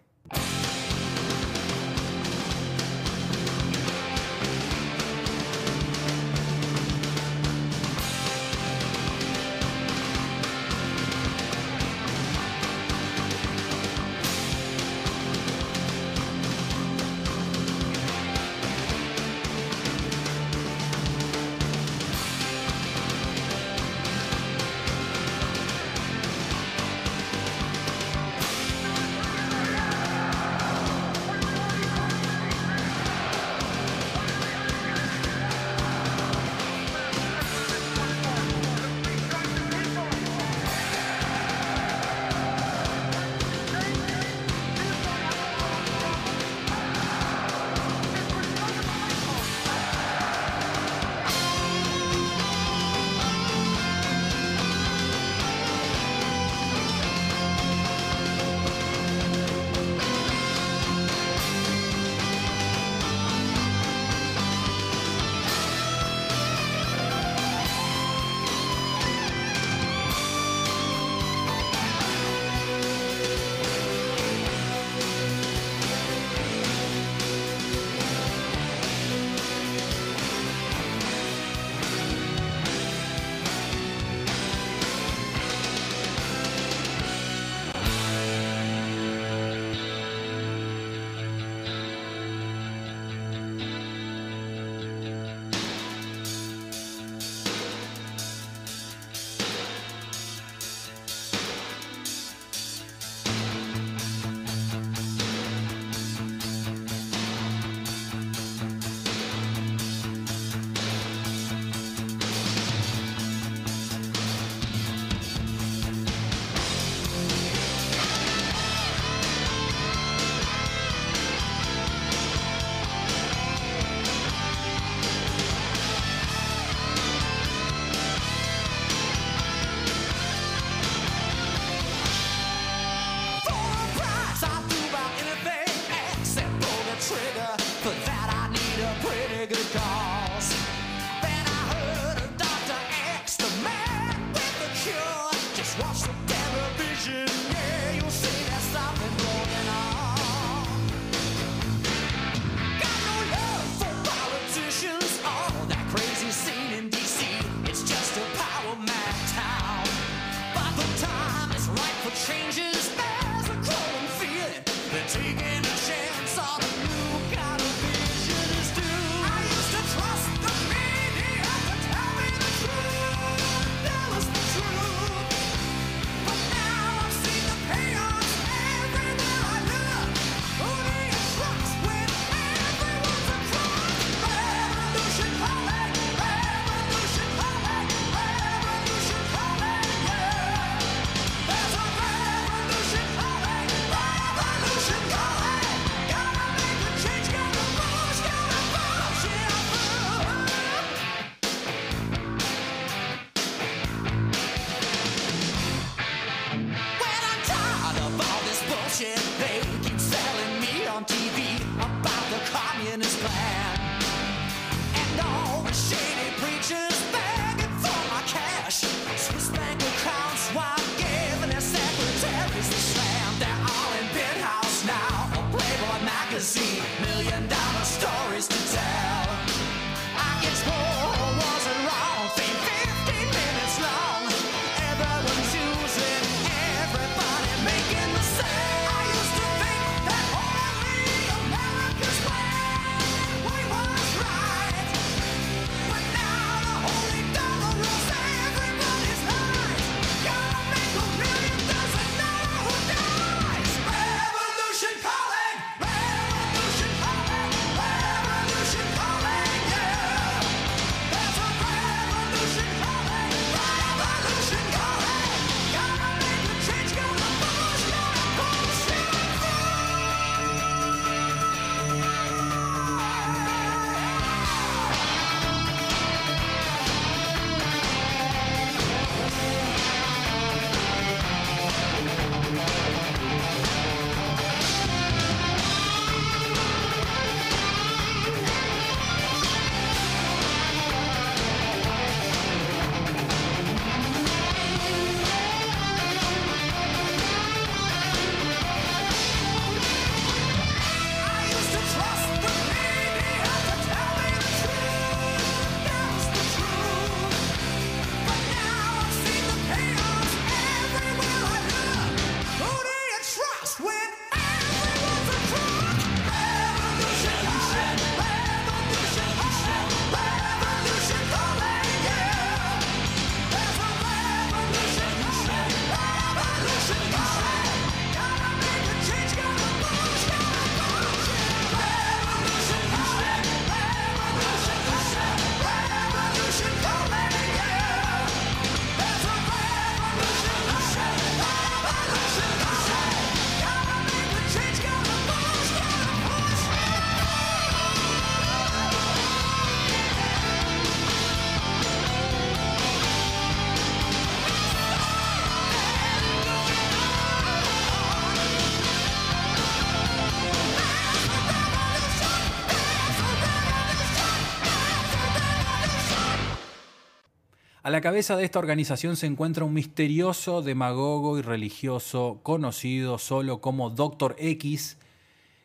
[367.94, 373.88] La cabeza de esta organización se encuentra un misterioso demagogo y religioso conocido solo como
[373.88, 374.34] Dr.
[374.36, 374.98] X,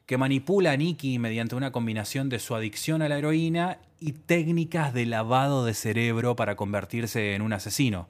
[0.06, 4.94] que manipula a Nicky mediante una combinación de su adicción a la heroína y técnicas
[4.94, 8.08] de lavado de cerebro para convertirse en un asesino.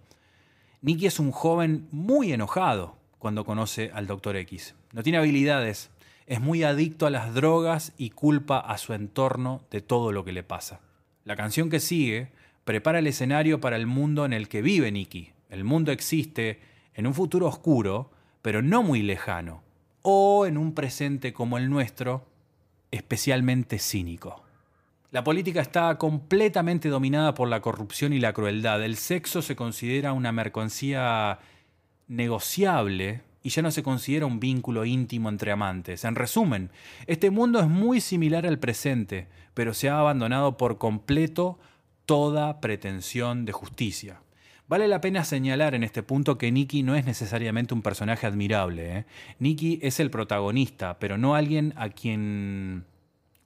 [0.81, 4.35] Nicky es un joven muy enojado cuando conoce al Dr.
[4.35, 4.75] X.
[4.91, 5.91] No tiene habilidades,
[6.27, 10.33] es muy adicto a las drogas y culpa a su entorno de todo lo que
[10.33, 10.81] le pasa.
[11.23, 12.33] La canción que sigue
[12.69, 15.31] prepara el escenario para el mundo en el que vive Nicky.
[15.49, 16.59] El mundo existe
[16.93, 18.11] en un futuro oscuro,
[18.43, 19.63] pero no muy lejano,
[20.03, 22.27] o en un presente como el nuestro,
[22.91, 24.43] especialmente cínico.
[25.09, 28.83] La política está completamente dominada por la corrupción y la crueldad.
[28.83, 31.39] El sexo se considera una mercancía
[32.07, 36.05] negociable y ya no se considera un vínculo íntimo entre amantes.
[36.05, 36.69] En resumen,
[37.07, 41.57] este mundo es muy similar al presente, pero se ha abandonado por completo
[42.09, 44.23] toda pretensión de justicia.
[44.67, 48.97] Vale la pena señalar en este punto que Nicky no es necesariamente un personaje admirable.
[48.97, 49.05] ¿eh?
[49.37, 52.85] Nicky es el protagonista, pero no alguien a quien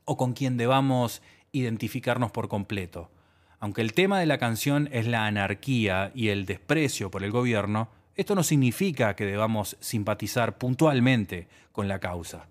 [0.05, 3.11] o con quien debamos identificarnos por completo.
[3.59, 7.89] Aunque el tema de la canción es la anarquía y el desprecio por el gobierno,
[8.15, 12.47] esto no significa que debamos simpatizar puntualmente con la causa.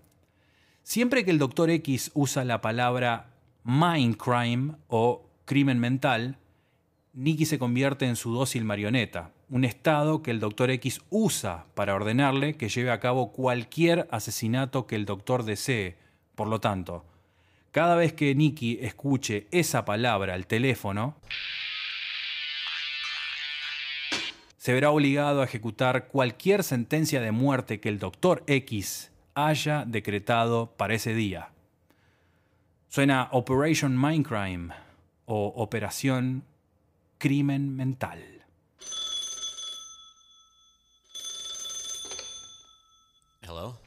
[0.83, 3.31] Siempre que el Doctor X usa la palabra
[3.65, 6.39] mind crime o crimen mental,
[7.13, 11.95] Nicky se convierte en su dócil marioneta, un estado que el Doctor X usa para
[11.95, 15.99] ordenarle que lleve a cabo cualquier asesinato que el Doctor desee.
[16.37, 17.05] Por lo tanto,
[17.71, 21.17] cada vez que Nicky escuche esa palabra al teléfono,
[24.57, 30.73] se verá obligado a ejecutar cualquier sentencia de muerte que el Doctor X haya decretado
[30.79, 31.51] para ese día.
[32.89, 34.73] Suena Operation Mindcrime
[35.35, 36.45] o Operación
[37.17, 38.45] Crimen Mental.
[43.41, 43.82] Hello?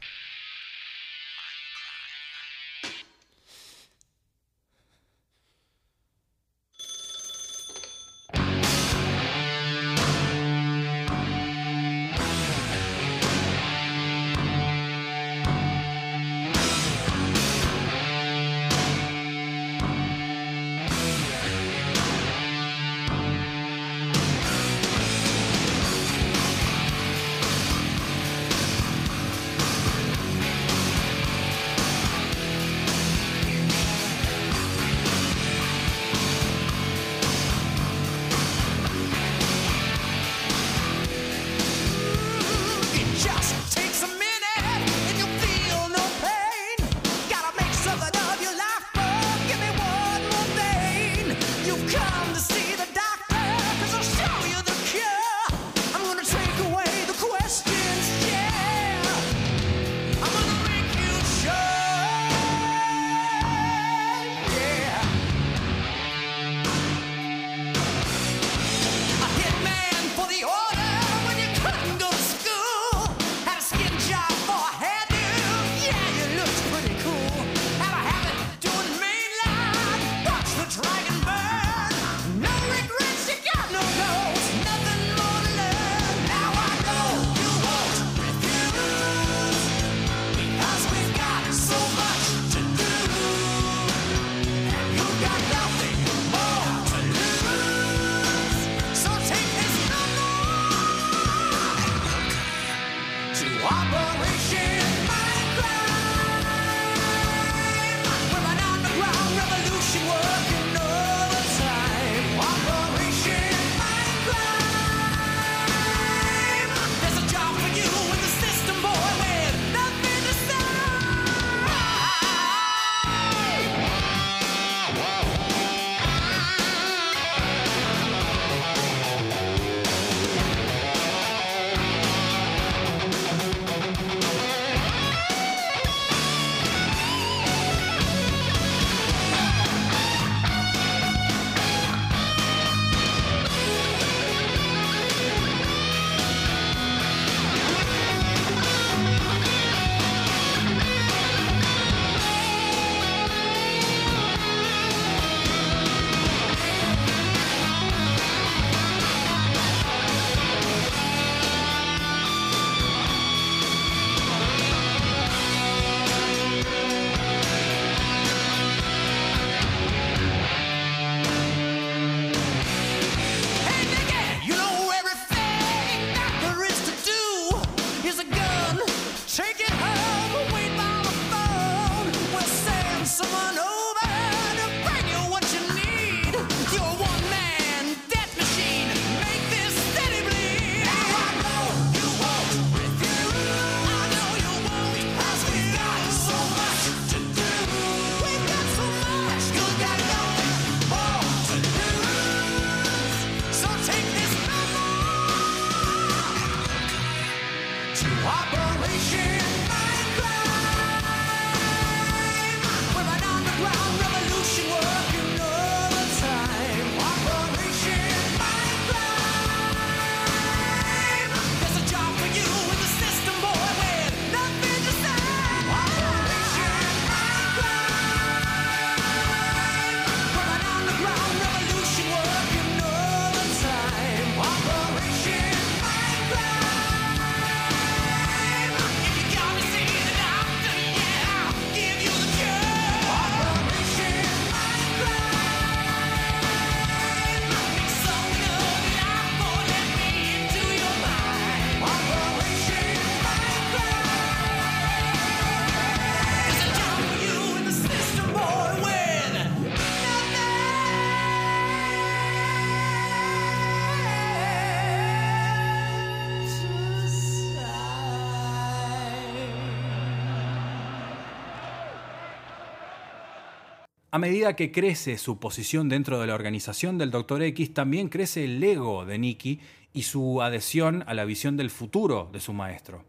[274.16, 277.42] A medida que crece su posición dentro de la organización del Dr.
[277.42, 279.60] X, también crece el ego de Nicky
[279.92, 283.04] y su adhesión a la visión del futuro de su maestro.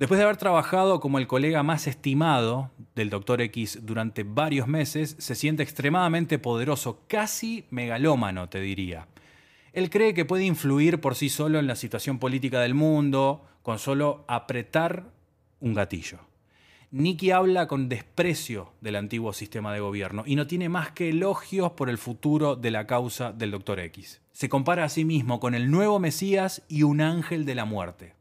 [0.00, 3.40] Después de haber trabajado como el colega más estimado del Dr.
[3.40, 9.06] X durante varios meses, se siente extremadamente poderoso, casi megalómano, te diría.
[9.72, 13.78] Él cree que puede influir por sí solo en la situación política del mundo con
[13.78, 15.04] solo apretar
[15.60, 16.18] un gatillo.
[16.96, 21.72] Nicky habla con desprecio del antiguo sistema de gobierno y no tiene más que elogios
[21.72, 23.80] por el futuro de la causa del Dr.
[23.80, 24.22] X.
[24.32, 28.14] Se compara a sí mismo con el nuevo Mesías y un ángel de la muerte.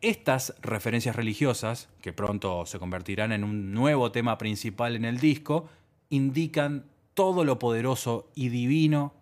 [0.00, 5.68] Estas referencias religiosas, que pronto se convertirán en un nuevo tema principal en el disco,
[6.08, 9.12] indican todo lo poderoso y divino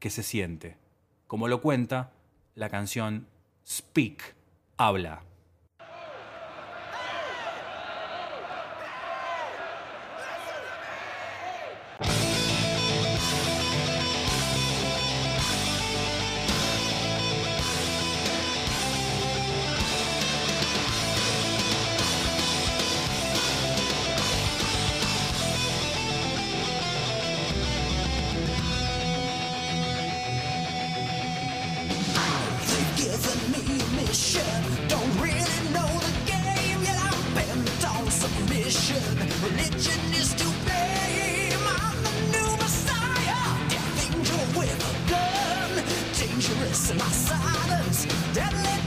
[0.00, 0.76] que se siente,
[1.28, 2.10] como lo cuenta
[2.56, 3.28] la canción
[3.64, 4.34] Speak,
[4.76, 5.25] habla.
[39.46, 41.45] Religion is to blame.
[46.76, 48.04] In my silence.
[48.34, 48.85] Deadly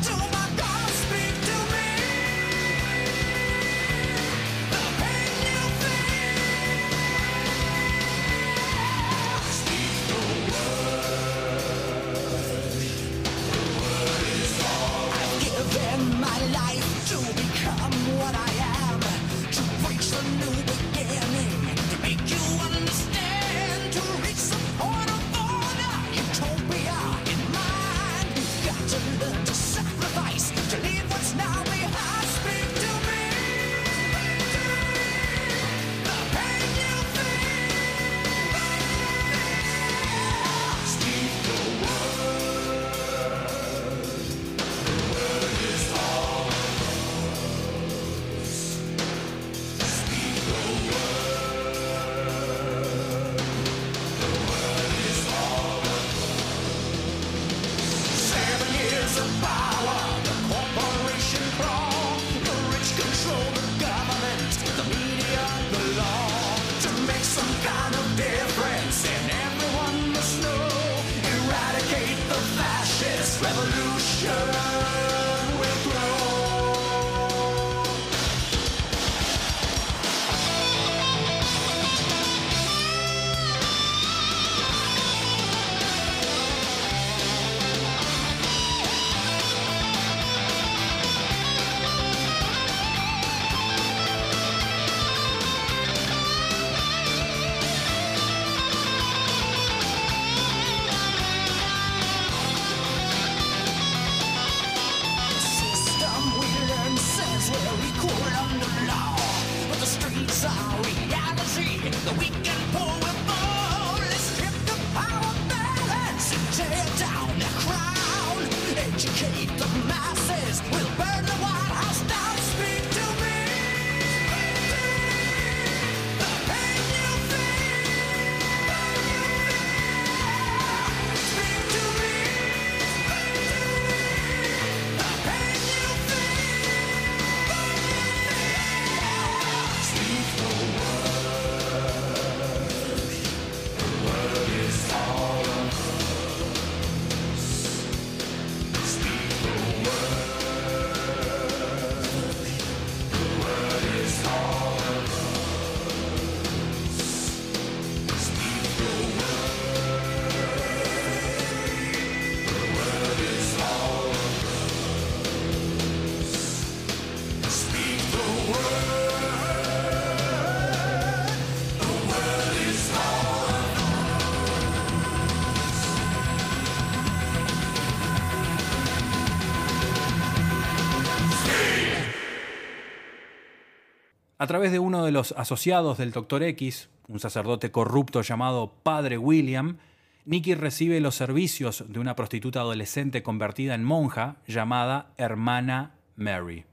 [184.50, 186.42] través de uno de los asociados del Dr.
[186.42, 189.78] X, un sacerdote corrupto llamado Padre William,
[190.26, 196.66] Nicky recibe los servicios de una prostituta adolescente convertida en monja llamada Hermana Mary.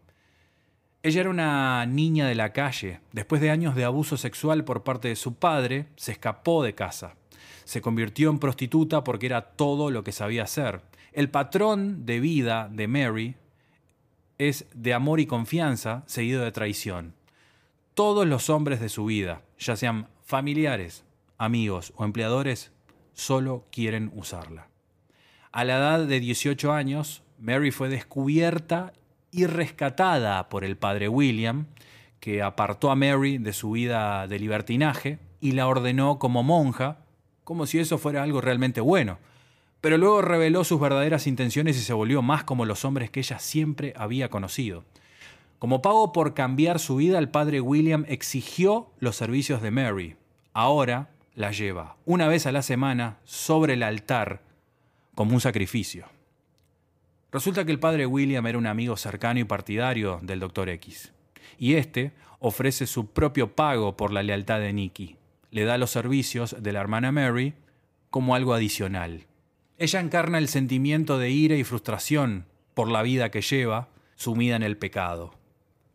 [1.03, 3.01] Ella era una niña de la calle.
[3.12, 7.16] Después de años de abuso sexual por parte de su padre, se escapó de casa.
[7.64, 10.81] Se convirtió en prostituta porque era todo lo que sabía hacer.
[11.12, 13.37] El patrón de vida de Mary
[14.39, 17.16] es de amor y confianza seguido de traición.
[17.97, 21.07] Todos los hombres de su vida, ya sean familiares,
[21.38, 22.70] amigos o empleadores,
[23.14, 24.68] solo quieren usarla.
[25.51, 28.92] A la edad de 18 años, Mary fue descubierta
[29.30, 31.68] y rescatada por el padre William,
[32.20, 36.99] que apartó a Mary de su vida de libertinaje y la ordenó como monja,
[37.44, 39.18] como si eso fuera algo realmente bueno.
[39.80, 43.38] Pero luego reveló sus verdaderas intenciones y se volvió más como los hombres que ella
[43.38, 44.84] siempre había conocido.
[45.59, 50.16] Como pago por cambiar su vida, el padre William exigió los servicios de Mary.
[50.52, 54.42] Ahora la lleva una vez a la semana sobre el altar
[55.14, 56.07] como un sacrificio.
[57.32, 60.68] Resulta que el padre William era un amigo cercano y partidario del Dr.
[60.68, 61.12] X.
[61.59, 65.16] Y este ofrece su propio pago por la lealtad de Nicky.
[65.50, 67.54] Le da los servicios de la hermana Mary
[68.11, 69.26] como algo adicional.
[69.78, 74.62] Ella encarna el sentimiento de ira y frustración por la vida que lleva, sumida en
[74.62, 75.34] el pecado.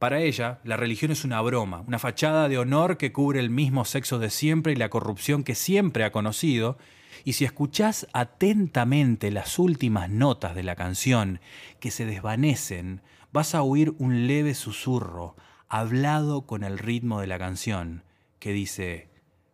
[0.02, 3.86] Para ella, la religión es una broma, una fachada de honor que cubre el mismo
[3.86, 6.80] sexo de siempre y la corrupción que siempre ha conocido,
[7.24, 11.40] y si escuchás atentamente las últimas notas de la canción
[11.80, 15.36] que se desvanecen, vas a oír un leve susurro,
[15.70, 18.04] hablado con el ritmo de la canción,
[18.40, 19.08] que dice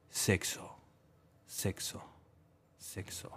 [0.09, 0.77] sexo,
[1.45, 2.05] sexo,
[2.77, 3.33] sexo.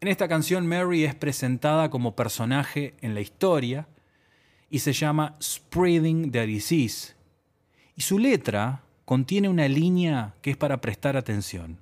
[0.00, 3.88] En esta canción Mary es presentada como personaje en la historia
[4.70, 7.14] y se llama Spreading the Disease.
[7.96, 11.78] Y su letra contiene una línea que es para prestar atención.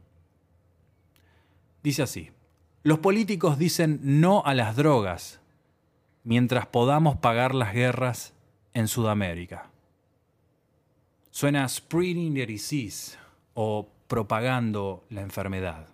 [1.82, 2.30] Dice así,
[2.82, 5.40] los políticos dicen no a las drogas
[6.24, 8.32] mientras podamos pagar las guerras
[8.72, 9.70] en Sudamérica.
[11.30, 13.16] Suena spreading the disease
[13.54, 15.86] o propagando la enfermedad.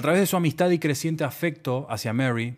[0.00, 2.56] A través de su amistad y creciente afecto hacia Mary,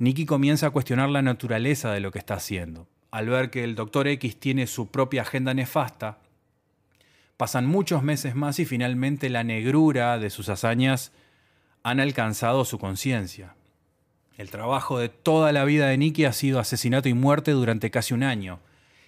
[0.00, 2.88] Nicky comienza a cuestionar la naturaleza de lo que está haciendo.
[3.12, 4.08] Al ver que el Dr.
[4.08, 6.18] X tiene su propia agenda nefasta,
[7.36, 11.12] pasan muchos meses más y finalmente la negrura de sus hazañas
[11.84, 13.54] han alcanzado su conciencia.
[14.36, 18.12] El trabajo de toda la vida de Nicky ha sido asesinato y muerte durante casi
[18.12, 18.58] un año,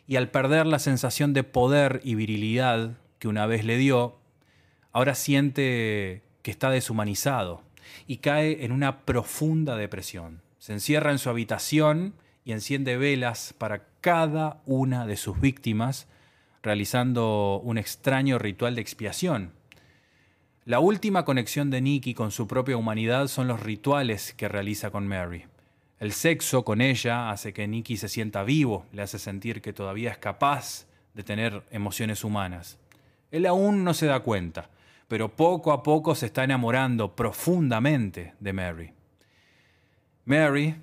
[0.06, 4.16] y al perder la sensación de poder y virilidad que una vez le dio,
[4.92, 7.62] ahora siente que está deshumanizado
[8.06, 10.42] y cae en una profunda depresión.
[10.58, 12.14] Se encierra en su habitación
[12.44, 16.06] y enciende velas para cada una de sus víctimas,
[16.62, 19.52] realizando un extraño ritual de expiación.
[20.66, 25.08] La última conexión de Nicky con su propia humanidad son los rituales que realiza con
[25.08, 25.46] Mary.
[25.98, 30.10] El sexo con ella hace que Nicky se sienta vivo, le hace sentir que todavía
[30.10, 32.78] es capaz de tener emociones humanas.
[33.30, 34.68] Él aún no se da cuenta,
[35.08, 38.92] pero poco a poco se está enamorando profundamente de Mary.
[40.24, 40.76] Mary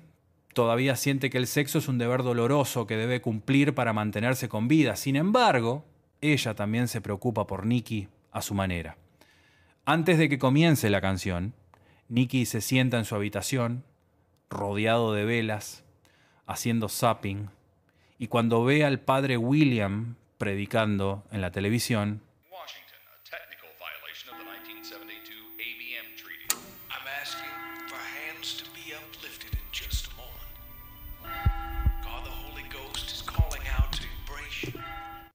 [0.54, 4.68] todavía siente que el sexo es un deber doloroso que debe cumplir para mantenerse con
[4.68, 4.96] vida.
[4.96, 5.84] Sin embargo,
[6.20, 8.96] ella también se preocupa por Nicky a su manera.
[9.84, 11.54] Antes de que comience la canción,
[12.08, 13.84] Nicky se sienta en su habitación,
[14.48, 15.84] rodeado de velas,
[16.46, 17.48] haciendo zapping,
[18.18, 22.20] y cuando ve al padre William predicando en la televisión,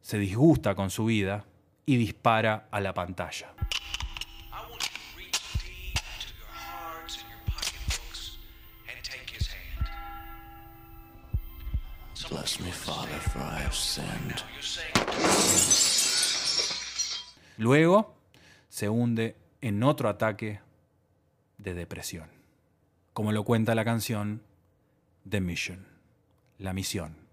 [0.07, 1.43] se disgusta con su vida
[1.85, 3.53] y dispara a la pantalla.
[17.57, 18.15] Luego
[18.69, 20.61] se hunde en otro ataque
[21.57, 22.29] de depresión,
[23.11, 24.41] como lo cuenta la canción
[25.29, 25.85] The Mission,
[26.59, 27.26] la misión.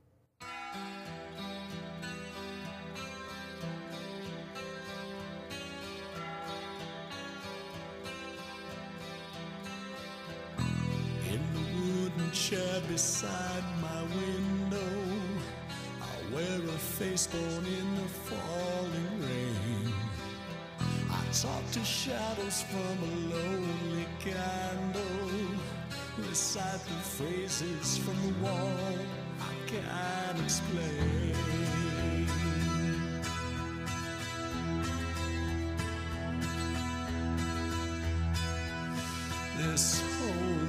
[12.94, 14.94] Beside my window,
[16.00, 19.92] I wear a face born in the falling rain.
[21.10, 25.28] I talk to shadows from a lonely candle,
[26.18, 28.96] recite the phrases from the wall
[29.40, 31.34] I can't explain.
[39.58, 40.63] This holy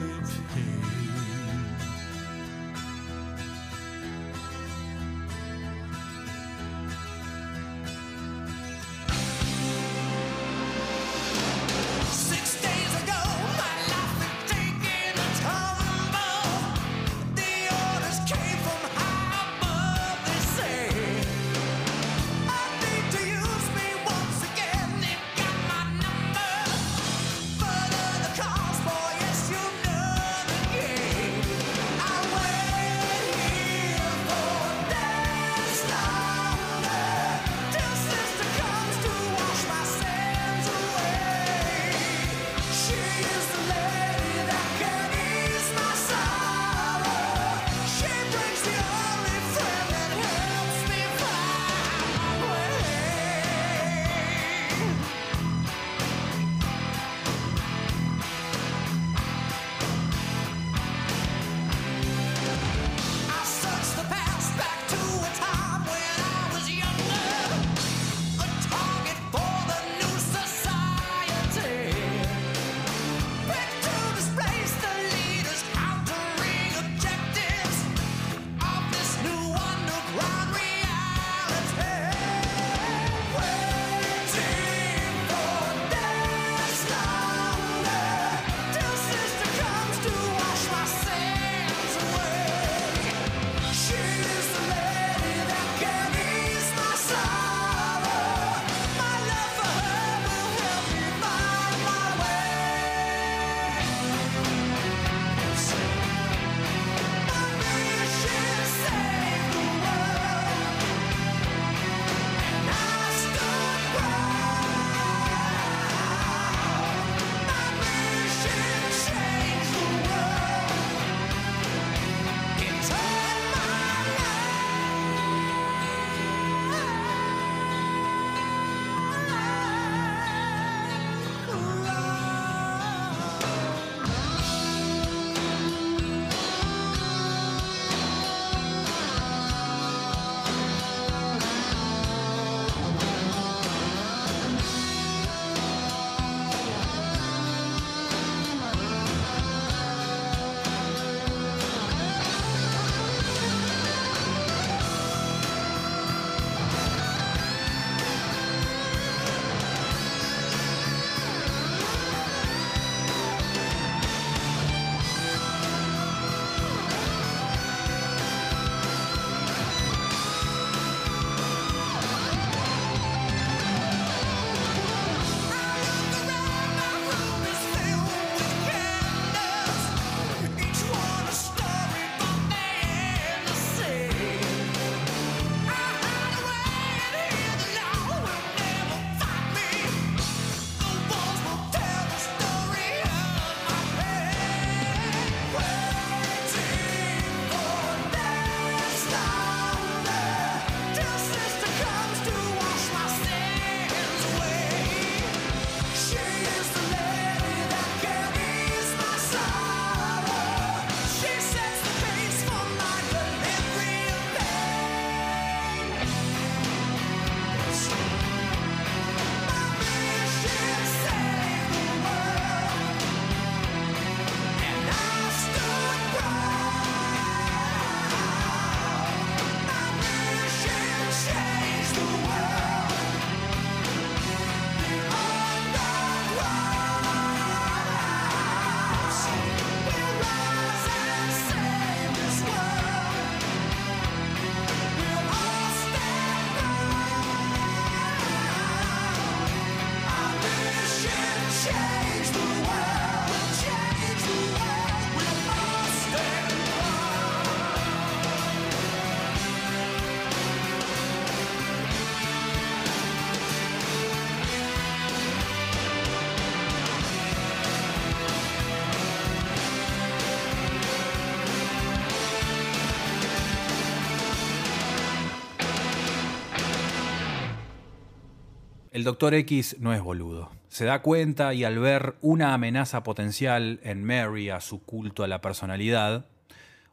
[279.06, 280.50] Doctor X no es boludo.
[280.68, 285.28] Se da cuenta y al ver una amenaza potencial en Mary a su culto a
[285.28, 286.26] la personalidad,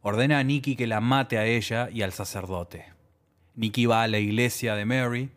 [0.02, 2.84] ordena a Nikki que la mate a ella y al sacerdote.
[3.54, 5.30] Nikki va a la iglesia de Mary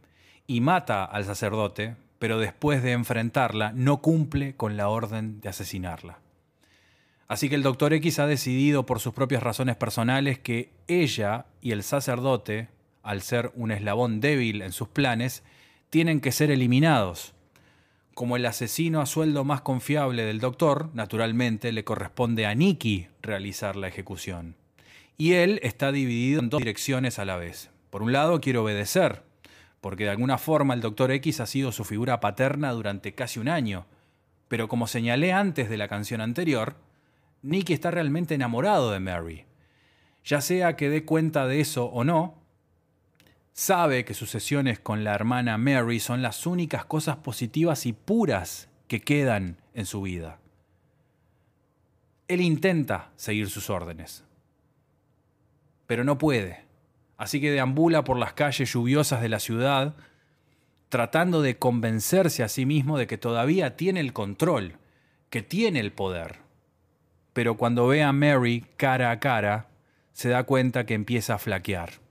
[0.47, 6.19] y mata al sacerdote, pero después de enfrentarla no cumple con la orden de asesinarla.
[7.29, 11.71] Así que el Doctor X ha decidido por sus propias razones personales que ella y
[11.71, 12.67] el sacerdote,
[13.01, 15.41] al ser un eslabón débil en sus planes,
[15.89, 17.33] tienen que ser eliminados.
[18.13, 23.75] Como el asesino a sueldo más confiable del Doctor, naturalmente le corresponde a Nikki realizar
[23.75, 24.55] la ejecución.
[25.17, 27.69] Y él está dividido en dos direcciones a la vez.
[27.89, 29.23] Por un lado, quiere obedecer,
[29.81, 33.49] porque de alguna forma el Doctor X ha sido su figura paterna durante casi un
[33.49, 33.85] año.
[34.47, 36.75] Pero como señalé antes de la canción anterior,
[37.41, 39.45] Nicky está realmente enamorado de Mary.
[40.23, 42.44] Ya sea que dé cuenta de eso o no,
[43.55, 48.69] sabe que sus sesiones con la hermana Mary son las únicas cosas positivas y puras
[48.87, 50.37] que quedan en su vida.
[52.27, 54.23] Él intenta seguir sus órdenes,
[55.87, 56.65] pero no puede.
[57.17, 59.95] Así que deambula por las calles lluviosas de la ciudad,
[60.89, 64.77] tratando de convencerse a sí mismo de que todavía tiene el control,
[65.31, 66.45] que tiene el poder
[67.35, 69.67] pero cuando ve a Mary cara a cara,
[70.13, 72.04] se da cuenta que empieza a flaquear.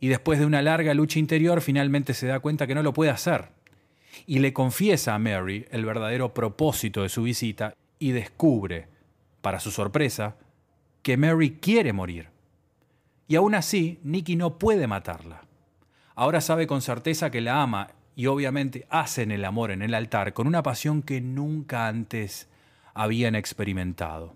[0.00, 3.10] Y después de una larga lucha interior, finalmente se da cuenta que no lo puede
[3.10, 3.50] hacer.
[4.26, 8.88] Y le confiesa a Mary el verdadero propósito de su visita y descubre,
[9.40, 10.36] para su sorpresa,
[11.02, 12.28] que Mary quiere morir.
[13.28, 15.42] Y aún así, Nicky no puede matarla.
[16.14, 20.32] Ahora sabe con certeza que la ama y obviamente hacen el amor en el altar
[20.32, 22.48] con una pasión que nunca antes
[22.94, 24.34] habían experimentado.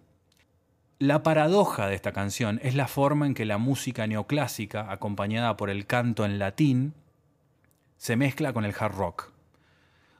[1.00, 5.70] La paradoja de esta canción es la forma en que la música neoclásica, acompañada por
[5.70, 6.92] el canto en latín,
[7.96, 9.32] se mezcla con el hard rock.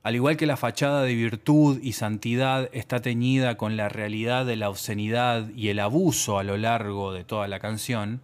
[0.03, 4.57] Al igual que la fachada de virtud y santidad está teñida con la realidad de
[4.57, 8.23] la obscenidad y el abuso a lo largo de toda la canción,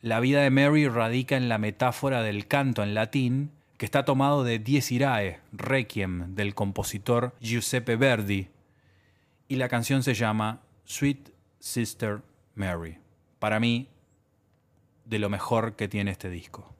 [0.00, 4.44] la vida de Mary radica en la metáfora del canto en latín, que está tomado
[4.44, 8.50] de Dies Irae, Requiem, del compositor Giuseppe Verdi,
[9.48, 12.22] y la canción se llama Sweet Sister
[12.54, 12.98] Mary.
[13.38, 13.88] Para mí,
[15.04, 16.74] de lo mejor que tiene este disco.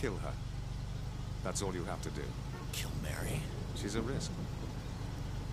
[0.00, 0.32] Kill her.
[1.42, 2.22] That's all you have to do.
[2.72, 3.40] Kill Mary?
[3.74, 4.30] She's a risk.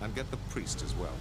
[0.00, 1.16] And get the priest as well.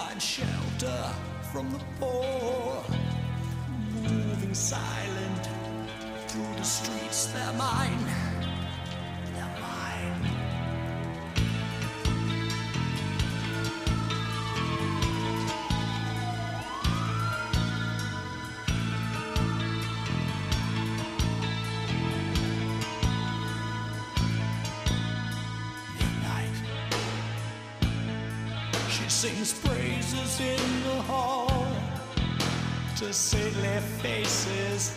[0.00, 1.02] Find shelter
[1.52, 2.82] from the poor.
[4.02, 5.48] Moving silent
[6.28, 8.04] through the streets, they're mine.
[9.34, 10.40] They're mine.
[29.08, 29.59] sings
[30.10, 31.66] praises in the hall
[32.96, 34.96] to saintly faces,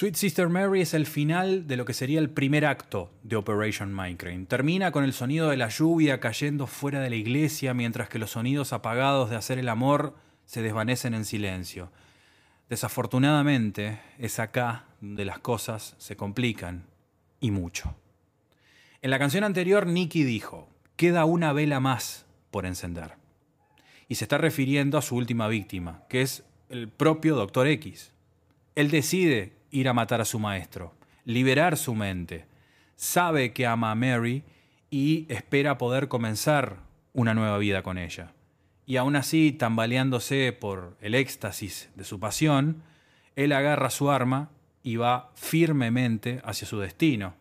[0.00, 3.94] Sweet Sister Mary es el final de lo que sería el primer acto de Operation
[3.94, 4.46] Mindcrime.
[4.46, 8.30] Termina con el sonido de la lluvia cayendo fuera de la iglesia mientras que los
[8.30, 10.16] sonidos apagados de hacer el amor
[10.46, 11.92] se desvanecen en silencio.
[12.70, 16.86] Desafortunadamente es acá donde las cosas se complican
[17.38, 17.94] y mucho.
[19.02, 23.16] En la canción anterior Nicky dijo, queda una vela más por encender.
[24.08, 28.12] Y se está refiriendo a su última víctima, que es el propio Doctor X.
[28.74, 30.94] Él decide ir a matar a su maestro,
[31.24, 32.46] liberar su mente.
[32.96, 34.44] Sabe que ama a Mary
[34.90, 36.78] y espera poder comenzar
[37.12, 38.32] una nueva vida con ella.
[38.86, 42.82] Y aún así, tambaleándose por el éxtasis de su pasión,
[43.36, 44.50] él agarra su arma
[44.82, 47.34] y va firmemente hacia su destino.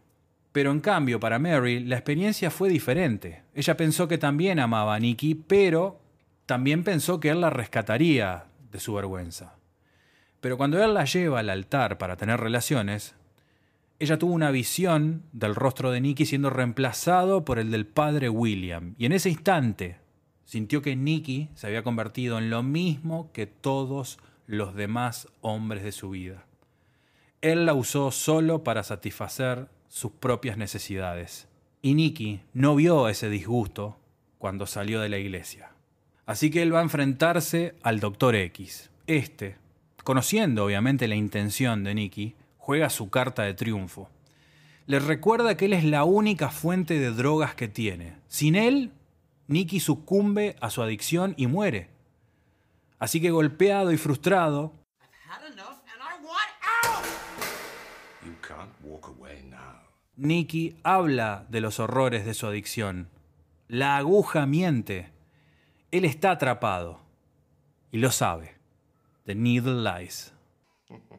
[0.52, 3.44] Pero en cambio, para Mary, la experiencia fue diferente.
[3.54, 6.00] Ella pensó que también amaba a Nicky, pero
[6.46, 9.59] también pensó que él la rescataría de su vergüenza.
[10.42, 13.16] Pero cuando él la lleva al altar para tener relaciones,
[14.00, 18.96] ella tuvo una visión del rostro de Nicky siendo reemplazado por el del padre William.
[18.98, 19.98] Y en ese instante
[20.46, 24.18] sintió que Nicky se había convertido en lo mismo que todos
[24.48, 26.46] los demás hombres de su vida.
[27.42, 31.48] Él la usó solo para satisfacer sus propias necesidades.
[31.82, 33.98] Y Nicky no vio ese disgusto
[34.38, 35.72] cuando salió de la iglesia.
[36.26, 38.90] Así que él va a enfrentarse al Doctor X.
[39.08, 39.58] Este,
[40.04, 44.10] conociendo obviamente la intención de Nicky, juega su carta de triunfo.
[44.86, 48.16] Le recuerda que él es la única fuente de drogas que tiene.
[48.28, 48.92] Sin él,
[49.48, 51.90] Nicky sucumbe a su adicción y muere.
[53.00, 54.74] Así que golpeado y frustrado.
[60.16, 63.10] Nicky habla de los horrores de su adicción.
[63.68, 65.12] La aguja miente.
[65.92, 67.00] Él está atrapado.
[67.92, 68.59] Y lo sabe.
[69.30, 70.32] The needle lies.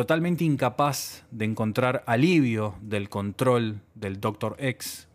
[0.00, 4.56] Totalmente incapaz de encontrar alivio del control del Dr.
[4.58, 5.08] X,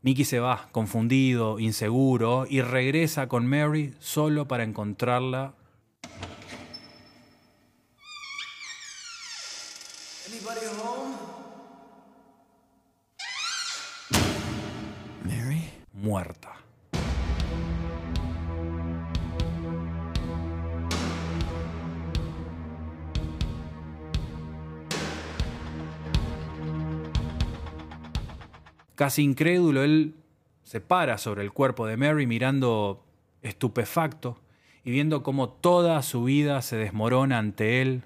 [0.00, 5.52] Nicky se va, confundido, inseguro, y regresa con Mary solo para encontrarla
[29.00, 30.14] Casi incrédulo, él
[30.62, 33.02] se para sobre el cuerpo de Mary mirando
[33.40, 34.38] estupefacto
[34.84, 38.04] y viendo cómo toda su vida se desmorona ante él.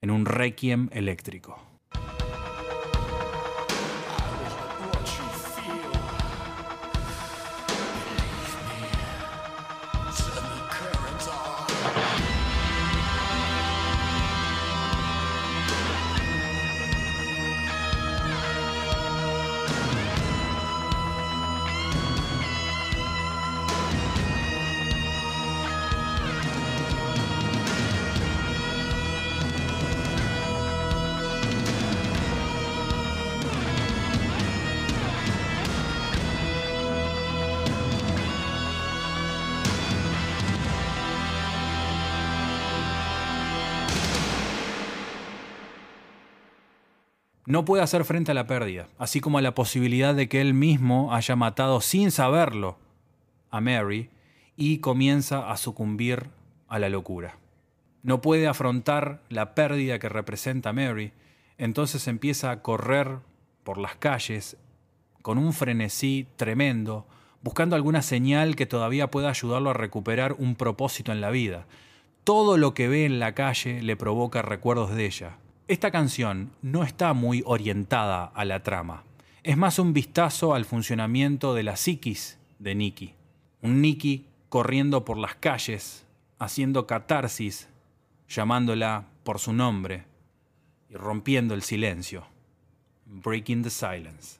[0.00, 1.69] En un requiem eléctrico.
[47.50, 50.54] No puede hacer frente a la pérdida, así como a la posibilidad de que él
[50.54, 52.78] mismo haya matado sin saberlo
[53.50, 54.08] a Mary
[54.56, 56.28] y comienza a sucumbir
[56.68, 57.38] a la locura.
[58.04, 61.12] No puede afrontar la pérdida que representa Mary,
[61.58, 63.18] entonces empieza a correr
[63.64, 64.56] por las calles
[65.20, 67.04] con un frenesí tremendo,
[67.42, 71.66] buscando alguna señal que todavía pueda ayudarlo a recuperar un propósito en la vida.
[72.22, 75.39] Todo lo que ve en la calle le provoca recuerdos de ella.
[75.70, 79.04] Esta canción no está muy orientada a la trama.
[79.44, 83.14] Es más un vistazo al funcionamiento de la psiquis de Nicky.
[83.62, 86.04] Un Nicky corriendo por las calles,
[86.40, 87.68] haciendo catarsis,
[88.28, 90.06] llamándola por su nombre
[90.88, 92.26] y rompiendo el silencio.
[93.06, 94.39] Breaking the silence.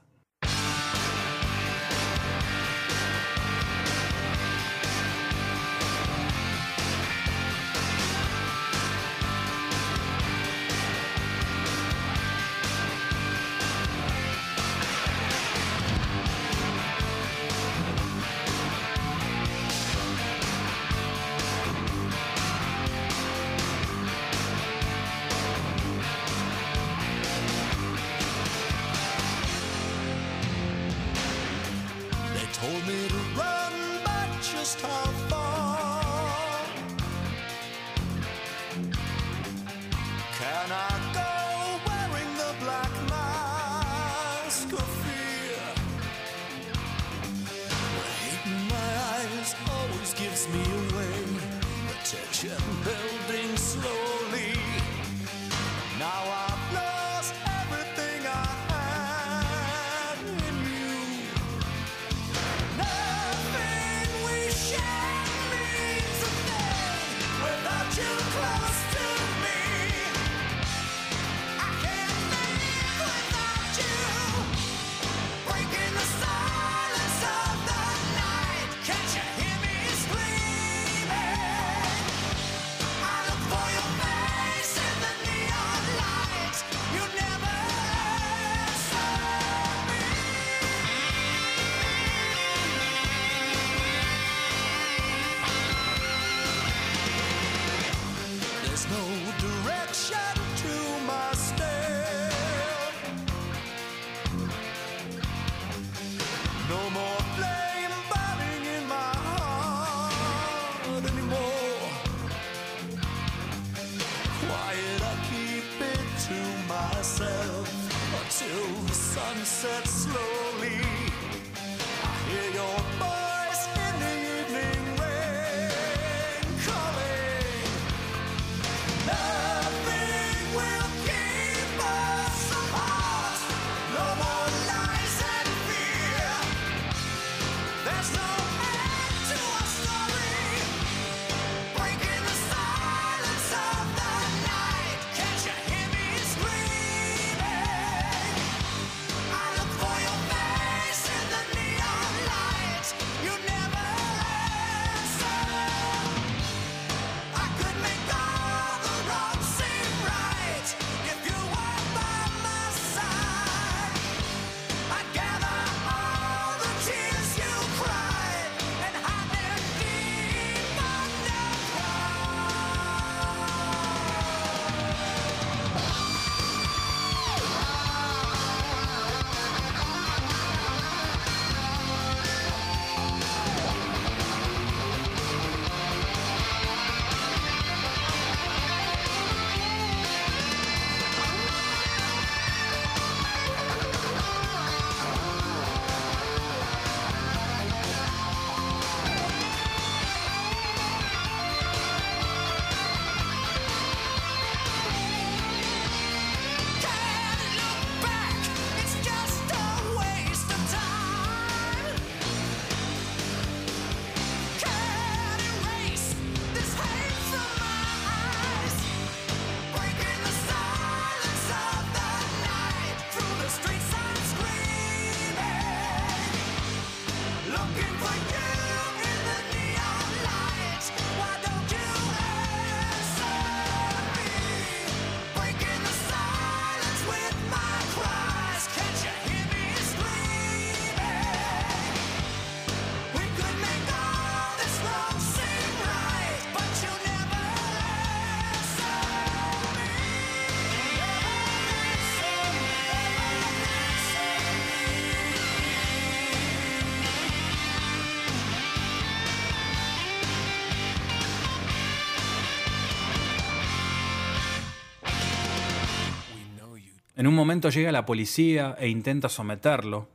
[267.30, 270.08] Un momento llega la policía e intenta someterlo.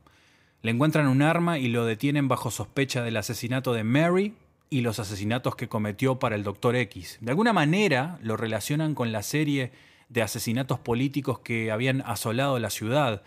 [0.60, 4.34] Le encuentran un arma y lo detienen bajo sospecha del asesinato de Mary
[4.68, 6.76] y los asesinatos que cometió para el Dr.
[6.76, 7.18] X.
[7.22, 9.72] De alguna manera lo relacionan con la serie
[10.10, 13.22] de asesinatos políticos que habían asolado la ciudad.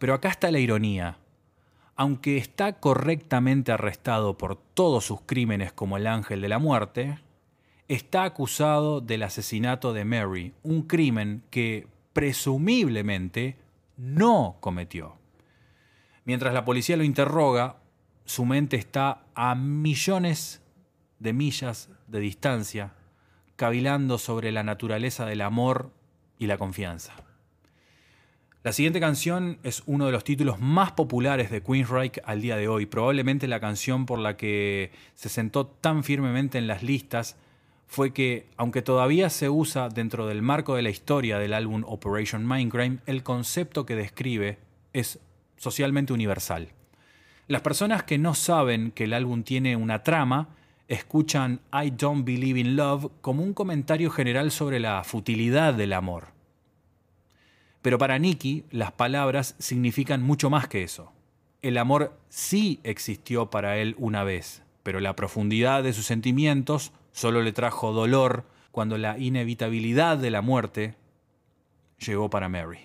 [0.00, 1.18] Pero acá está la ironía.
[1.94, 7.18] Aunque está correctamente arrestado por todos sus crímenes como el ángel de la muerte,
[7.86, 11.86] está acusado del asesinato de Mary, un crimen que
[12.18, 13.56] presumiblemente
[13.96, 15.14] no cometió.
[16.24, 17.76] Mientras la policía lo interroga,
[18.24, 20.60] su mente está a millones
[21.20, 22.94] de millas de distancia,
[23.54, 25.92] cavilando sobre la naturaleza del amor
[26.40, 27.14] y la confianza.
[28.64, 32.66] La siguiente canción es uno de los títulos más populares de Queensryche al día de
[32.66, 37.36] hoy, probablemente la canción por la que se sentó tan firmemente en las listas
[37.88, 42.46] fue que, aunque todavía se usa dentro del marco de la historia del álbum Operation
[42.46, 44.58] Mindcrime, el concepto que describe
[44.92, 45.18] es
[45.56, 46.68] socialmente universal.
[47.48, 50.50] Las personas que no saben que el álbum tiene una trama
[50.86, 56.28] escuchan I Don't Believe in Love como un comentario general sobre la futilidad del amor.
[57.80, 61.12] Pero para Nicky, las palabras significan mucho más que eso.
[61.62, 67.42] El amor sí existió para él una vez, pero la profundidad de sus sentimientos solo
[67.42, 70.94] le trajo dolor cuando la inevitabilidad de la muerte
[71.98, 72.78] llegó para Mary.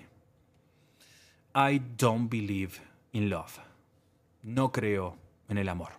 [1.53, 2.79] I don't believe
[3.11, 3.59] in love.
[4.41, 5.17] No creo
[5.49, 5.91] en el amor.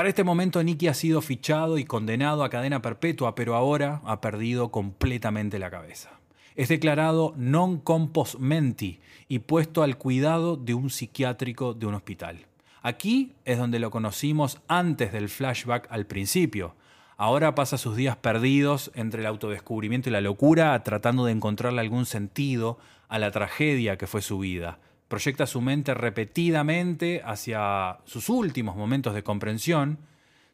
[0.00, 4.22] Para este momento Nicky ha sido fichado y condenado a cadena perpetua, pero ahora ha
[4.22, 6.08] perdido completamente la cabeza.
[6.56, 12.46] Es declarado non compos menti y puesto al cuidado de un psiquiátrico de un hospital.
[12.80, 16.74] Aquí es donde lo conocimos antes del flashback al principio.
[17.18, 22.06] Ahora pasa sus días perdidos entre el autodescubrimiento y la locura, tratando de encontrarle algún
[22.06, 22.78] sentido
[23.10, 24.78] a la tragedia que fue su vida.
[25.10, 29.98] Proyecta su mente repetidamente hacia sus últimos momentos de comprensión,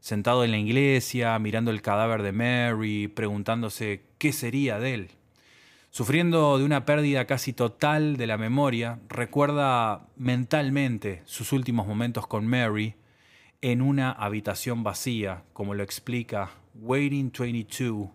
[0.00, 5.10] sentado en la iglesia, mirando el cadáver de Mary, preguntándose qué sería de él.
[5.90, 12.46] Sufriendo de una pérdida casi total de la memoria, recuerda mentalmente sus últimos momentos con
[12.46, 12.94] Mary
[13.60, 18.08] en una habitación vacía, como lo explica Waiting 22.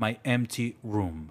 [0.00, 1.30] My Empty Room.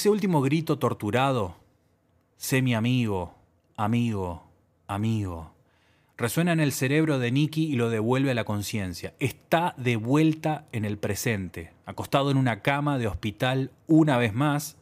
[0.00, 1.56] Ese último grito torturado,
[2.38, 3.34] sé mi amigo,
[3.76, 4.42] amigo,
[4.86, 5.52] amigo,
[6.16, 9.12] resuena en el cerebro de Nicky y lo devuelve a la conciencia.
[9.18, 14.78] Está de vuelta en el presente, acostado en una cama de hospital una vez más,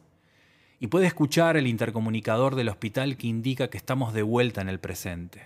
[0.79, 4.79] y puede escuchar el intercomunicador del hospital que indica que estamos de vuelta en el
[4.79, 5.41] presente.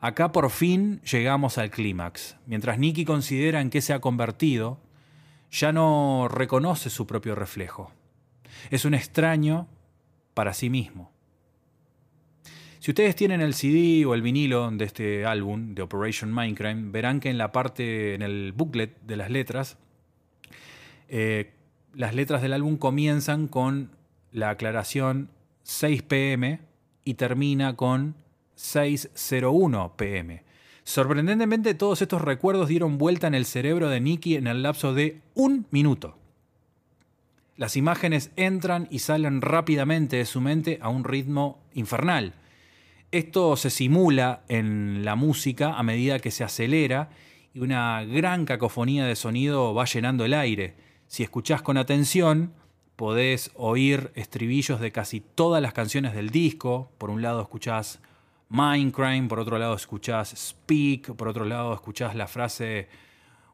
[0.00, 2.38] Acá por fin llegamos al clímax.
[2.46, 4.80] Mientras Nicky considera en qué se ha convertido,
[5.50, 7.92] ya no reconoce su propio reflejo.
[8.70, 9.66] Es un extraño
[10.34, 11.12] para sí mismo.
[12.80, 17.20] Si ustedes tienen el CD o el vinilo de este álbum, de Operation Mindcrime, verán
[17.20, 19.78] que en la parte, en el booklet de las letras,
[21.08, 21.52] eh,
[21.94, 23.90] las letras del álbum comienzan con
[24.30, 25.30] la aclaración
[25.64, 26.60] 6 pm
[27.04, 28.14] y termina con
[28.54, 30.44] 601 pm.
[30.84, 35.20] Sorprendentemente, todos estos recuerdos dieron vuelta en el cerebro de Nicky en el lapso de
[35.34, 36.17] un minuto.
[37.58, 42.34] Las imágenes entran y salen rápidamente de su mente a un ritmo infernal.
[43.10, 47.10] Esto se simula en la música a medida que se acelera
[47.52, 50.76] y una gran cacofonía de sonido va llenando el aire.
[51.08, 52.52] Si escuchás con atención,
[52.94, 56.92] podés oír estribillos de casi todas las canciones del disco.
[56.96, 58.00] Por un lado escuchás
[58.50, 62.88] Mindcrime, por otro lado escuchás Speak, por otro lado escuchás la frase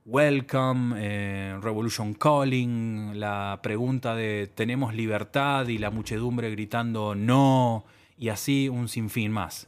[0.07, 5.67] Welcome, eh, Revolution Calling, la pregunta de ¿tenemos libertad?
[5.69, 7.87] y la muchedumbre gritando no,
[8.19, 9.67] y así un sinfín más.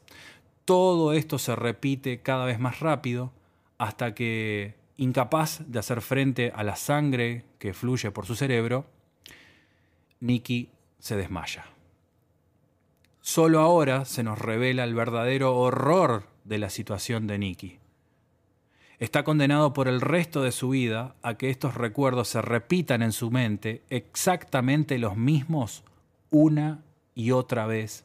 [0.66, 3.32] Todo esto se repite cada vez más rápido
[3.78, 8.84] hasta que, incapaz de hacer frente a la sangre que fluye por su cerebro,
[10.20, 10.68] Nicky
[10.98, 11.64] se desmaya.
[13.22, 17.78] Solo ahora se nos revela el verdadero horror de la situación de Nicky.
[18.98, 23.12] Está condenado por el resto de su vida a que estos recuerdos se repitan en
[23.12, 25.85] su mente exactamente los mismos
[26.31, 26.82] una
[27.14, 28.05] y otra vez,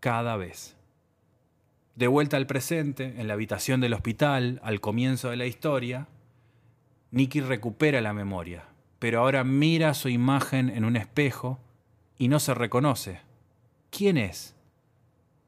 [0.00, 0.76] cada vez.
[1.94, 6.06] De vuelta al presente, en la habitación del hospital, al comienzo de la historia,
[7.10, 8.64] Nicky recupera la memoria,
[8.98, 11.58] pero ahora mira su imagen en un espejo
[12.18, 13.20] y no se reconoce.
[13.90, 14.54] ¿Quién es?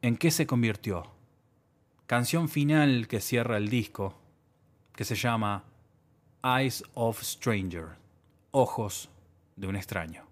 [0.00, 1.10] ¿En qué se convirtió?
[2.06, 4.14] Canción final que cierra el disco,
[4.98, 5.62] que se llama
[6.42, 7.96] Eyes of Stranger,
[8.50, 9.08] Ojos
[9.54, 10.27] de un extraño.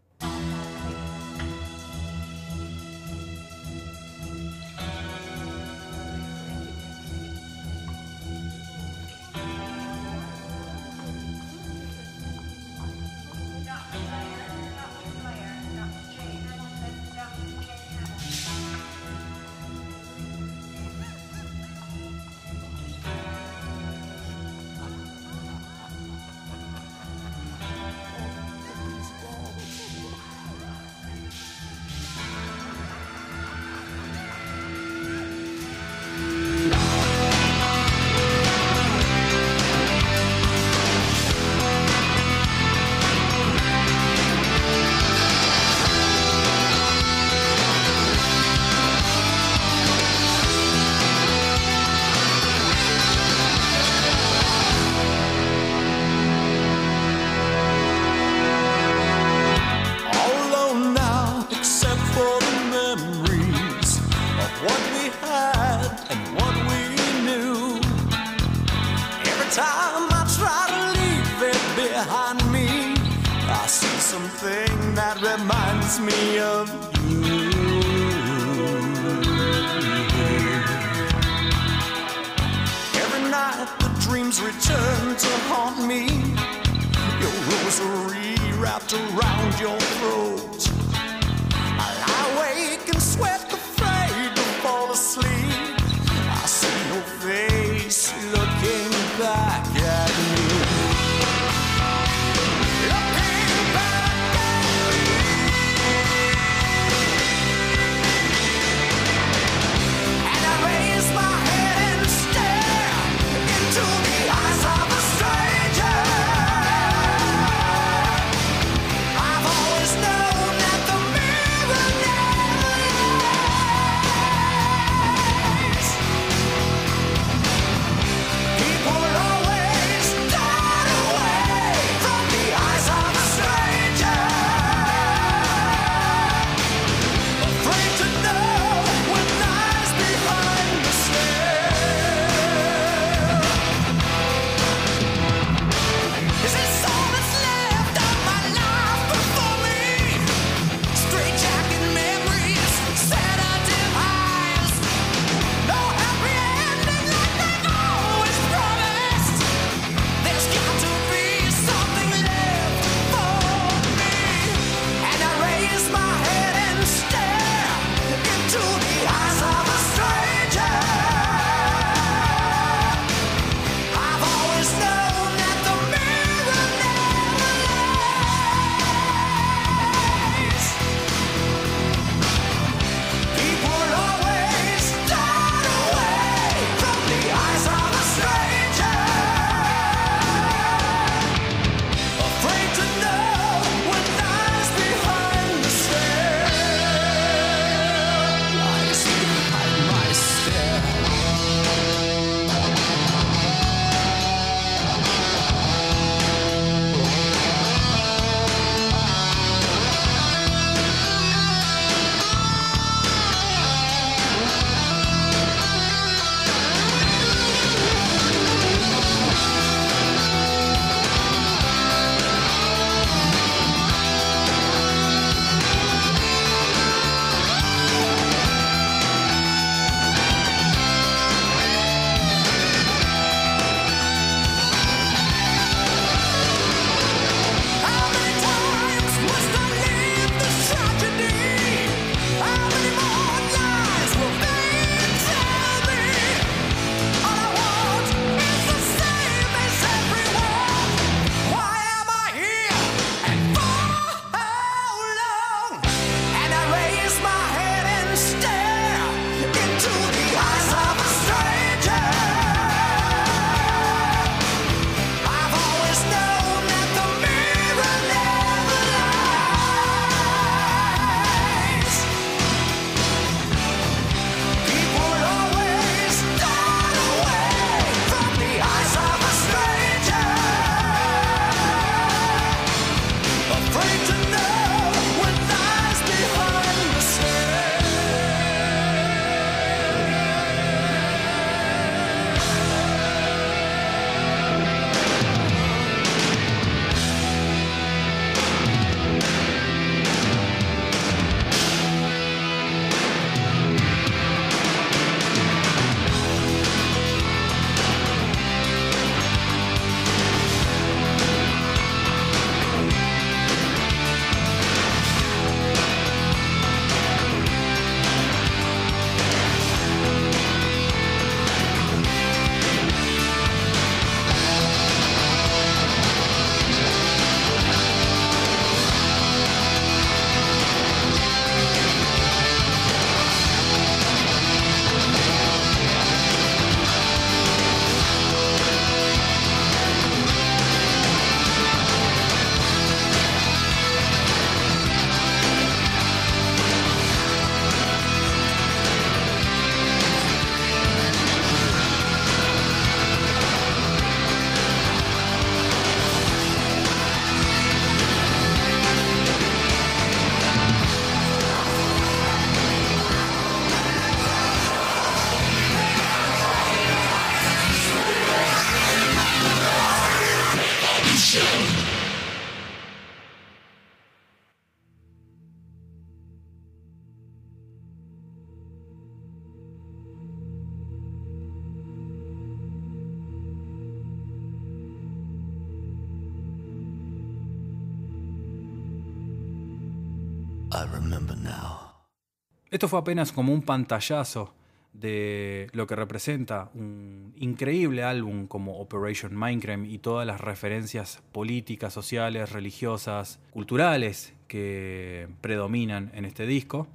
[392.71, 394.53] Esto fue apenas como un pantallazo
[394.93, 401.93] de lo que representa un increíble álbum como Operation Mindcrime y todas las referencias políticas,
[401.93, 406.89] sociales, religiosas, culturales que predominan en este disco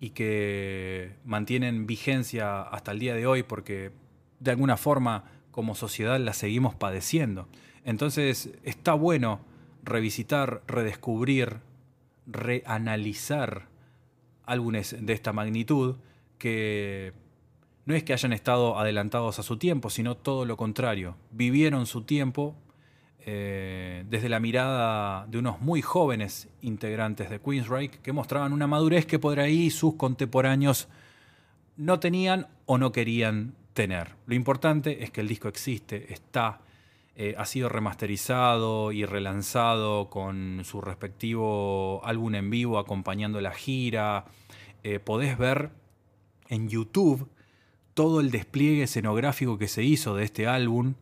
[0.00, 3.92] y que mantienen vigencia hasta el día de hoy porque
[4.40, 7.48] de alguna forma como sociedad la seguimos padeciendo.
[7.84, 9.40] Entonces está bueno
[9.82, 11.60] revisitar, redescubrir,
[12.26, 13.68] reanalizar
[14.46, 15.96] álbumes de esta magnitud
[16.38, 17.12] que
[17.84, 21.16] no es que hayan estado adelantados a su tiempo, sino todo lo contrario.
[21.30, 22.56] Vivieron su tiempo
[23.20, 29.06] eh, desde la mirada de unos muy jóvenes integrantes de Queensryche que mostraban una madurez
[29.06, 30.88] que por ahí sus contemporáneos
[31.76, 34.14] no tenían o no querían tener.
[34.26, 36.60] Lo importante es que el disco existe, está,
[37.18, 44.26] eh, ha sido remasterizado y relanzado con su respectivo álbum en vivo acompañando la gira.
[44.82, 45.70] Eh, podés ver
[46.48, 47.26] en YouTube
[47.94, 50.92] todo el despliegue escenográfico que se hizo de este álbum,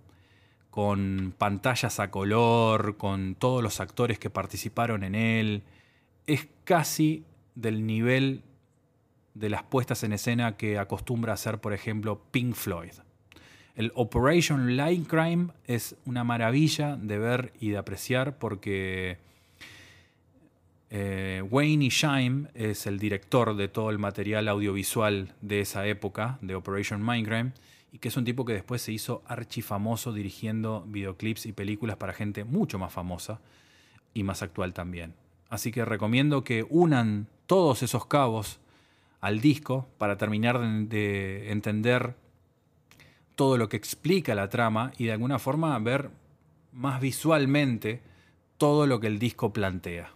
[0.70, 5.64] con pantallas a color, con todos los actores que participaron en él.
[6.28, 7.24] Es casi
[7.56, 8.44] del nivel
[9.34, 12.92] de las puestas en escena que acostumbra hacer, por ejemplo, Pink Floyd.
[13.74, 19.18] El Operation Line Crime es una maravilla de ver y de apreciar porque
[20.90, 26.54] eh, Wayne Shime es el director de todo el material audiovisual de esa época, de
[26.54, 27.50] Operation Mindcrime,
[27.90, 32.12] y que es un tipo que después se hizo archifamoso dirigiendo videoclips y películas para
[32.12, 33.40] gente mucho más famosa
[34.14, 35.14] y más actual también.
[35.48, 38.60] Así que recomiendo que unan todos esos cabos
[39.20, 42.14] al disco para terminar de entender
[43.34, 46.10] todo lo que explica la trama y de alguna forma ver
[46.72, 48.02] más visualmente
[48.58, 50.12] todo lo que el disco plantea.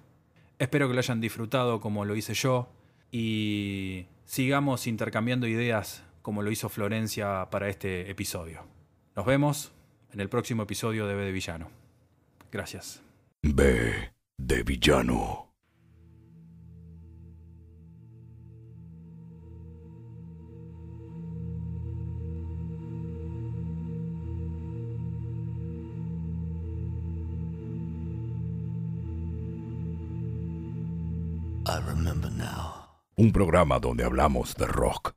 [0.58, 2.68] Espero que lo hayan disfrutado como lo hice yo
[3.10, 8.66] y sigamos intercambiando ideas como lo hizo Florencia para este episodio.
[9.16, 9.72] Nos vemos
[10.12, 11.70] en el próximo episodio de B de Villano.
[12.50, 13.02] Gracias.
[13.42, 15.47] B de Villano.
[33.20, 35.16] Un programa donde hablamos de rock,